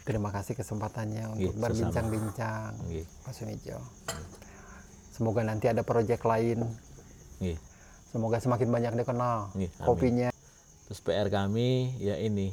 Terima 0.00 0.30
kasih 0.30 0.54
kesempatannya 0.54 1.24
untuk 1.28 1.38
Iya, 1.38 1.48
sama-sama. 1.48 1.62
berbincang-bincang 1.62 2.70
Nggih. 2.82 3.06
Pak 3.22 3.32
Sumijo. 3.32 3.78
Semoga 5.10 5.42
nanti 5.42 5.66
ada 5.66 5.80
proyek 5.80 6.20
lain. 6.20 6.64
Nggih. 7.40 7.58
Semoga 8.10 8.38
semakin 8.38 8.68
banyak 8.68 8.92
dikenal 8.96 9.54
Iya, 9.54 9.70
amin. 9.70 9.86
kopinya. 9.86 10.28
Terus 10.86 11.00
PR 11.00 11.30
kami 11.30 11.94
ya 11.98 12.18
ini 12.18 12.50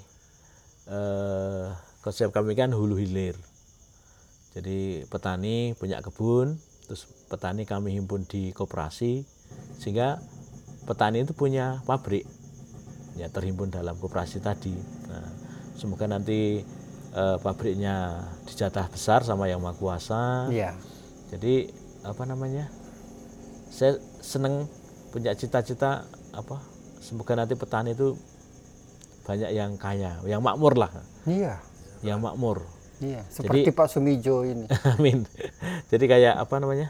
eh 0.88 1.67
konsep 1.99 2.31
kami 2.31 2.55
kan 2.55 2.71
hulu 2.71 2.95
hilir. 2.95 3.35
Jadi 4.55 5.03
petani 5.05 5.75
punya 5.75 5.99
kebun, 5.99 6.55
terus 6.88 7.05
petani 7.27 7.67
kami 7.67 7.93
himpun 7.93 8.23
di 8.25 8.49
koperasi 8.55 9.21
sehingga 9.77 10.17
petani 10.88 11.21
itu 11.21 11.35
punya 11.35 11.83
pabrik 11.83 12.23
ya 13.17 13.27
terhimpun 13.27 13.69
dalam 13.69 13.97
koperasi 13.97 14.39
tadi. 14.39 14.73
Nah, 15.09 15.27
semoga 15.75 16.05
nanti 16.07 16.61
eh, 17.11 17.38
pabriknya 17.41 18.23
dijatah 18.45 18.88
besar 18.88 19.25
sama 19.25 19.49
yang 19.49 19.59
maha 19.59 19.75
kuasa. 19.75 20.47
Iya. 20.47 20.77
Jadi 21.33 21.67
apa 22.05 22.23
namanya? 22.23 22.69
Saya 23.67 23.99
seneng 24.20 24.65
punya 25.09 25.34
cita-cita 25.34 26.05
apa? 26.32 26.57
Semoga 26.99 27.36
nanti 27.36 27.55
petani 27.55 27.93
itu 27.93 28.18
banyak 29.24 29.51
yang 29.51 29.76
kaya, 29.76 30.20
yang 30.24 30.39
makmur 30.39 30.76
lah, 30.76 30.91
Iya. 31.24 31.59
yang 31.99 32.24
makmur. 32.24 32.63
Iya, 32.97 33.22
seperti 33.30 33.70
Pak 33.70 33.88
Sumijo 33.88 34.41
ini. 34.41 34.65
Amin. 34.97 35.28
Jadi 35.88 36.05
kayak 36.07 36.39
apa 36.39 36.57
namanya? 36.57 36.89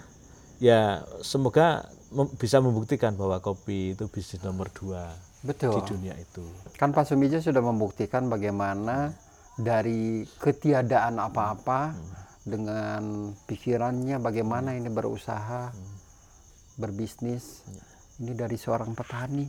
Ya 0.58 1.04
semoga 1.20 1.86
mem- 2.10 2.32
bisa 2.34 2.64
membuktikan 2.64 3.14
bahwa 3.14 3.38
kopi 3.40 3.94
itu 3.94 4.08
bisnis 4.08 4.42
nomor 4.42 4.72
dua 4.72 5.12
di 5.44 5.52
Betul. 5.54 5.84
dunia 5.86 6.16
itu. 6.16 6.42
Kan 6.80 6.96
Pak 6.96 7.06
Sumijo 7.06 7.38
sudah 7.38 7.60
membuktikan 7.60 8.26
bagaimana 8.26 9.12
dari 9.58 10.24
ketiadaan 10.40 11.18
apa-apa 11.20 11.94
dengan 12.42 13.34
pikirannya 13.44 14.18
bagaimana 14.18 14.74
ini 14.74 14.88
berusaha 14.88 15.74
berbisnis. 16.78 17.66
Ini 18.18 18.34
dari 18.34 18.56
seorang 18.56 18.94
petani. 18.94 19.46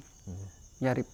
Nyari 0.80 1.04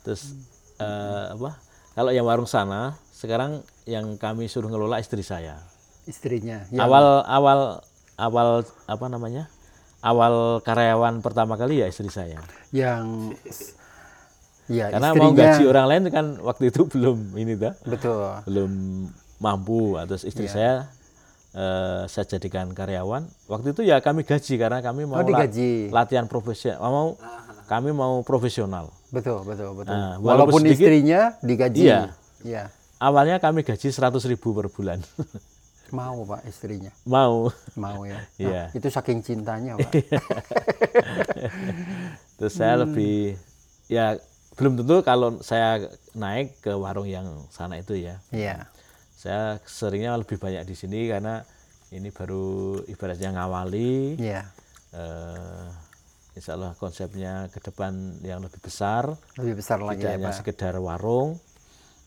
Terus 0.00 0.32
eh, 0.76 1.24
apa? 1.32 1.60
Kalau 1.92 2.10
yang 2.10 2.24
warung 2.24 2.48
sana 2.48 2.96
sekarang 3.12 3.60
yang 3.84 4.16
kami 4.16 4.46
suruh 4.46 4.66
ngelola 4.66 4.96
istri 4.98 5.20
saya. 5.20 5.60
istrinya. 6.08 6.64
Yang 6.72 6.80
awal 6.80 7.06
awal 7.28 7.60
awal 8.16 8.48
apa 8.84 9.06
namanya 9.06 9.46
awal 10.00 10.58
karyawan 10.60 11.20
pertama 11.20 11.54
kali 11.54 11.84
ya 11.84 11.86
istri 11.86 12.08
saya 12.08 12.40
yang 12.72 13.36
ya 14.64 14.88
karena 14.88 15.12
istrinya 15.12 15.28
mau 15.28 15.36
gaji 15.36 15.64
orang 15.68 15.86
lain 15.86 16.02
kan 16.08 16.26
waktu 16.40 16.72
itu 16.72 16.88
belum 16.92 17.36
ini 17.36 17.52
dah 17.54 17.76
betul. 17.84 18.40
belum 18.48 18.72
mampu 19.36 20.00
atas 20.00 20.24
istri 20.24 20.48
Iya. 20.48 20.52
saya 20.52 20.72
eh, 21.52 22.02
saya 22.06 22.26
jadikan 22.28 22.70
karyawan 22.70 23.26
waktu 23.46 23.70
itu 23.70 23.82
ya 23.82 23.98
kami 23.98 24.22
gaji 24.22 24.54
karena 24.54 24.78
kami 24.78 25.02
mau 25.02 25.16
Oh, 25.16 25.26
la- 25.26 25.46
latihan 25.92 26.24
profesional 26.24 26.78
mau 26.80 27.08
kami 27.66 27.90
mau 27.90 28.20
profesional 28.20 28.90
Betul, 29.08 29.42
betul, 29.42 29.74
betul. 29.74 29.90
Nah, 29.90 30.16
walaupun 30.16 30.22
Walaupun 30.22 30.60
sedikit, 30.64 30.86
istrinya 30.86 31.20
digaji. 31.40 31.82
Iya. 31.82 32.00
Iya. 32.40 32.62
awalnya 32.96 33.36
kami 33.36 33.60
gaji 33.60 33.88
100.000 33.88 33.98
ribu 34.28 34.52
per 34.52 34.66
bulan 34.68 35.02
Mau 35.90 36.22
Pak 36.22 36.46
istrinya. 36.46 36.94
mau 37.02 37.50
Mau 37.74 38.06
ya. 38.06 38.14
Nah, 38.22 38.24
Iya. 38.38 38.62
Itu 38.70 38.86
saking 38.86 39.20
cintanya 39.20 39.74
Pak. 39.74 39.90
terus 42.38 42.54
saya 42.54 42.74
Hmm. 42.74 42.82
lebih 42.86 43.36
ya 43.86 44.16
belum 44.54 44.78
tentu 44.78 45.02
kalau 45.02 45.40
saya 45.40 45.82
naik 46.12 46.60
ke 46.60 46.72
warung 46.72 47.06
yang 47.06 47.26
sana 47.48 47.76
itu 47.76 47.96
ya 47.96 48.22
Iya. 48.30 48.66
Saya 49.20 49.60
seringnya 49.62 50.16
lebih 50.16 50.40
banyak 50.40 50.64
di 50.64 50.72
sini 50.72 51.04
karena 51.06 51.44
ini 51.92 52.08
baru 52.08 52.46
ibaratnya 52.86 53.36
ngawali 53.36 54.16
Iya. 54.16 54.48
eh, 54.92 55.66
insya 56.32 56.56
Allah 56.56 56.72
konsepnya 56.74 57.32
ke 57.48 57.60
depan 57.60 57.92
yang 58.22 58.40
lebih 58.40 58.58
besar 58.58 59.12
Lebih 59.36 59.60
besar 59.60 59.78
lagi 59.78 60.00
tidak 60.00 60.08
ya 60.08 60.16
hanya 60.16 60.30
Pak. 60.30 60.36
sekedar 60.40 60.74
warung 60.78 61.36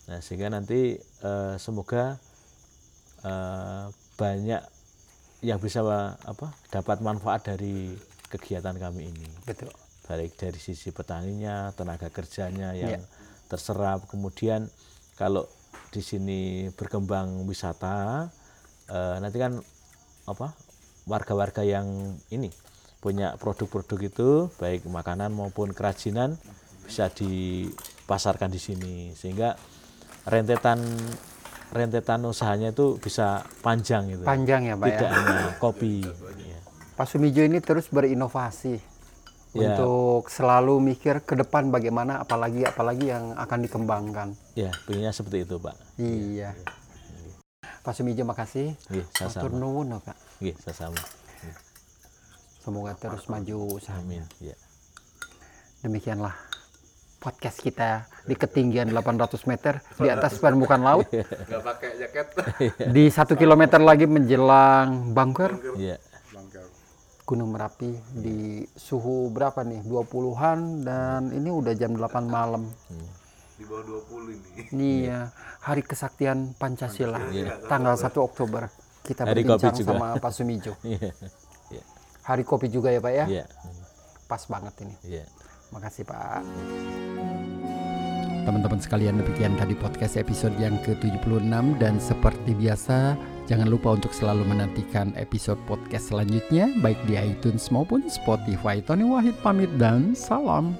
nah 0.03 0.19
sehingga 0.19 0.49
nanti 0.49 0.97
eh, 0.97 1.55
semoga 1.57 2.17
eh, 3.21 3.85
banyak 4.13 4.61
yang 5.43 5.59
bisa 5.59 5.83
apa 6.17 6.47
dapat 6.69 6.97
manfaat 6.99 7.45
dari 7.45 7.93
kegiatan 8.27 8.73
kami 8.73 9.11
ini 9.11 9.29
Betul. 9.43 9.69
baik 10.03 10.33
dari 10.33 10.57
sisi 10.57 10.89
petaninya 10.89 11.69
tenaga 11.71 12.09
kerjanya 12.09 12.73
yang 12.73 12.97
Iya. 12.97 13.07
terserap 13.45 14.07
kemudian 14.07 14.65
kalau 15.13 15.45
di 15.93 16.01
sini 16.01 16.41
berkembang 16.73 17.45
wisata 17.45 18.25
eh, 18.89 19.15
nanti 19.21 19.37
kan 19.37 19.61
apa 20.25 20.57
warga-warga 21.05 21.61
yang 21.61 22.17
ini 22.33 22.49
punya 22.97 23.35
produk-produk 23.37 23.99
itu 24.01 24.29
baik 24.57 24.87
makanan 24.89 25.29
maupun 25.35 25.75
kerajinan 25.75 26.39
bisa 26.87 27.11
dipasarkan 27.13 28.49
di 28.49 28.59
sini 28.59 28.95
sehingga 29.13 29.53
rentetan 30.25 30.79
rentetan 31.69 32.23
usahanya 32.25 32.71
itu 32.71 32.95
bisa 32.97 33.43
panjang 33.59 34.07
gitu 34.09 34.23
Panjang 34.23 34.61
ya 34.65 34.75
Pak 34.79 34.87
tidak 34.87 35.09
ya. 35.11 35.15
hanya 35.19 35.37
kopi 35.59 36.01
ya. 36.01 36.59
Pak 36.95 37.05
Sumijo 37.09 37.43
ini 37.43 37.59
terus 37.61 37.91
berinovasi 37.91 38.93
Ya. 39.53 39.77
untuk 39.77 40.33
selalu 40.33 40.81
mikir 40.81 41.21
ke 41.21 41.37
depan 41.37 41.69
bagaimana 41.69 42.25
apalagi 42.25 42.65
apalagi 42.65 43.13
yang 43.13 43.37
akan 43.37 43.61
dikembangkan. 43.61 44.27
ya 44.57 44.73
pengennya 44.89 45.13
seperti 45.13 45.45
itu 45.45 45.61
pak 45.61 45.77
Iya. 45.97 46.57
Pak 47.83 47.93
Sumijo 47.93 48.23
makasih. 48.23 48.73
Nggih, 48.89 49.05
Matur 49.05 49.51
sama 49.51 49.59
nuwun 49.59 49.87
Pak. 49.99 50.15
Nggih, 50.39 50.55
sama 50.65 51.01
Semoga 52.63 52.95
terus 52.95 53.27
maju 53.27 53.75
usaha. 53.75 53.99
Amin. 53.99 54.23
Ya. 54.39 54.55
Demikianlah 55.83 56.31
podcast 57.19 57.59
kita 57.59 58.07
di 58.23 58.39
ketinggian 58.39 58.87
800 58.87 59.35
meter 59.47 59.83
di 59.99 60.07
atas 60.15 60.39
permukaan 60.39 60.79
laut. 60.79 61.07
nggak 61.11 61.59
pakai 61.61 61.89
jaket 61.99 62.27
Di 62.87 63.11
satu 63.11 63.35
kilometer 63.35 63.83
lagi 63.83 64.07
menjelang 64.07 65.11
Bangker, 65.11 65.59
Iya. 65.75 65.99
Gunung 67.23 67.55
Merapi 67.55 67.95
di 68.11 68.67
suhu 68.75 69.31
berapa 69.31 69.63
nih? 69.63 69.79
20-an 69.83 70.59
dan 70.83 71.31
ini 71.31 71.47
udah 71.51 71.71
jam 71.71 71.95
8 71.95 71.99
malam. 72.27 72.67
Di 73.63 73.71
bawah 73.71 74.03
20 74.03 74.35
ini 74.35 74.49
Ini 74.75 74.91
ya 75.07 75.19
hari 75.63 75.81
kesaktian 75.87 76.51
Pancasila, 76.59 77.23
tanggal 77.71 77.95
1 77.95 78.11
Oktober. 78.19 78.67
Kita 79.03 79.23
Hari 79.23 79.43
kopi 79.43 79.67
berbincang 79.67 79.75
juga. 79.79 79.91
sama 79.95 80.07
Pak 80.19 80.31
Sumijo. 80.35 80.73
Iya. 80.83 81.11
Iya. 81.71 81.83
Hari 82.27 82.43
kopi 82.43 82.67
juga 82.67 82.91
ya 82.91 82.99
Pak 82.99 83.13
ya? 83.15 83.25
Iya. 83.27 83.45
Pas 84.27 84.43
banget 84.47 84.73
ini. 84.83 84.95
Iya. 85.07 85.25
Makasih 85.71 86.03
Pak. 86.03 86.43
Teman-teman 88.43 88.79
sekalian 88.83 89.15
demikian 89.23 89.55
tadi 89.55 89.71
podcast 89.71 90.19
episode 90.19 90.51
yang 90.59 90.75
ke-76 90.83 91.47
dan 91.79 91.95
seperti 91.95 92.51
biasa 92.51 93.15
jangan 93.47 93.71
lupa 93.71 93.95
untuk 93.95 94.11
selalu 94.11 94.43
menantikan 94.43 95.15
episode 95.15 95.59
podcast 95.63 96.11
selanjutnya 96.11 96.67
baik 96.83 96.99
di 97.07 97.15
iTunes 97.15 97.71
maupun 97.71 98.03
Spotify. 98.11 98.83
Tony 98.83 99.07
Wahid 99.07 99.39
pamit 99.39 99.71
dan 99.79 100.11
salam. 100.11 100.75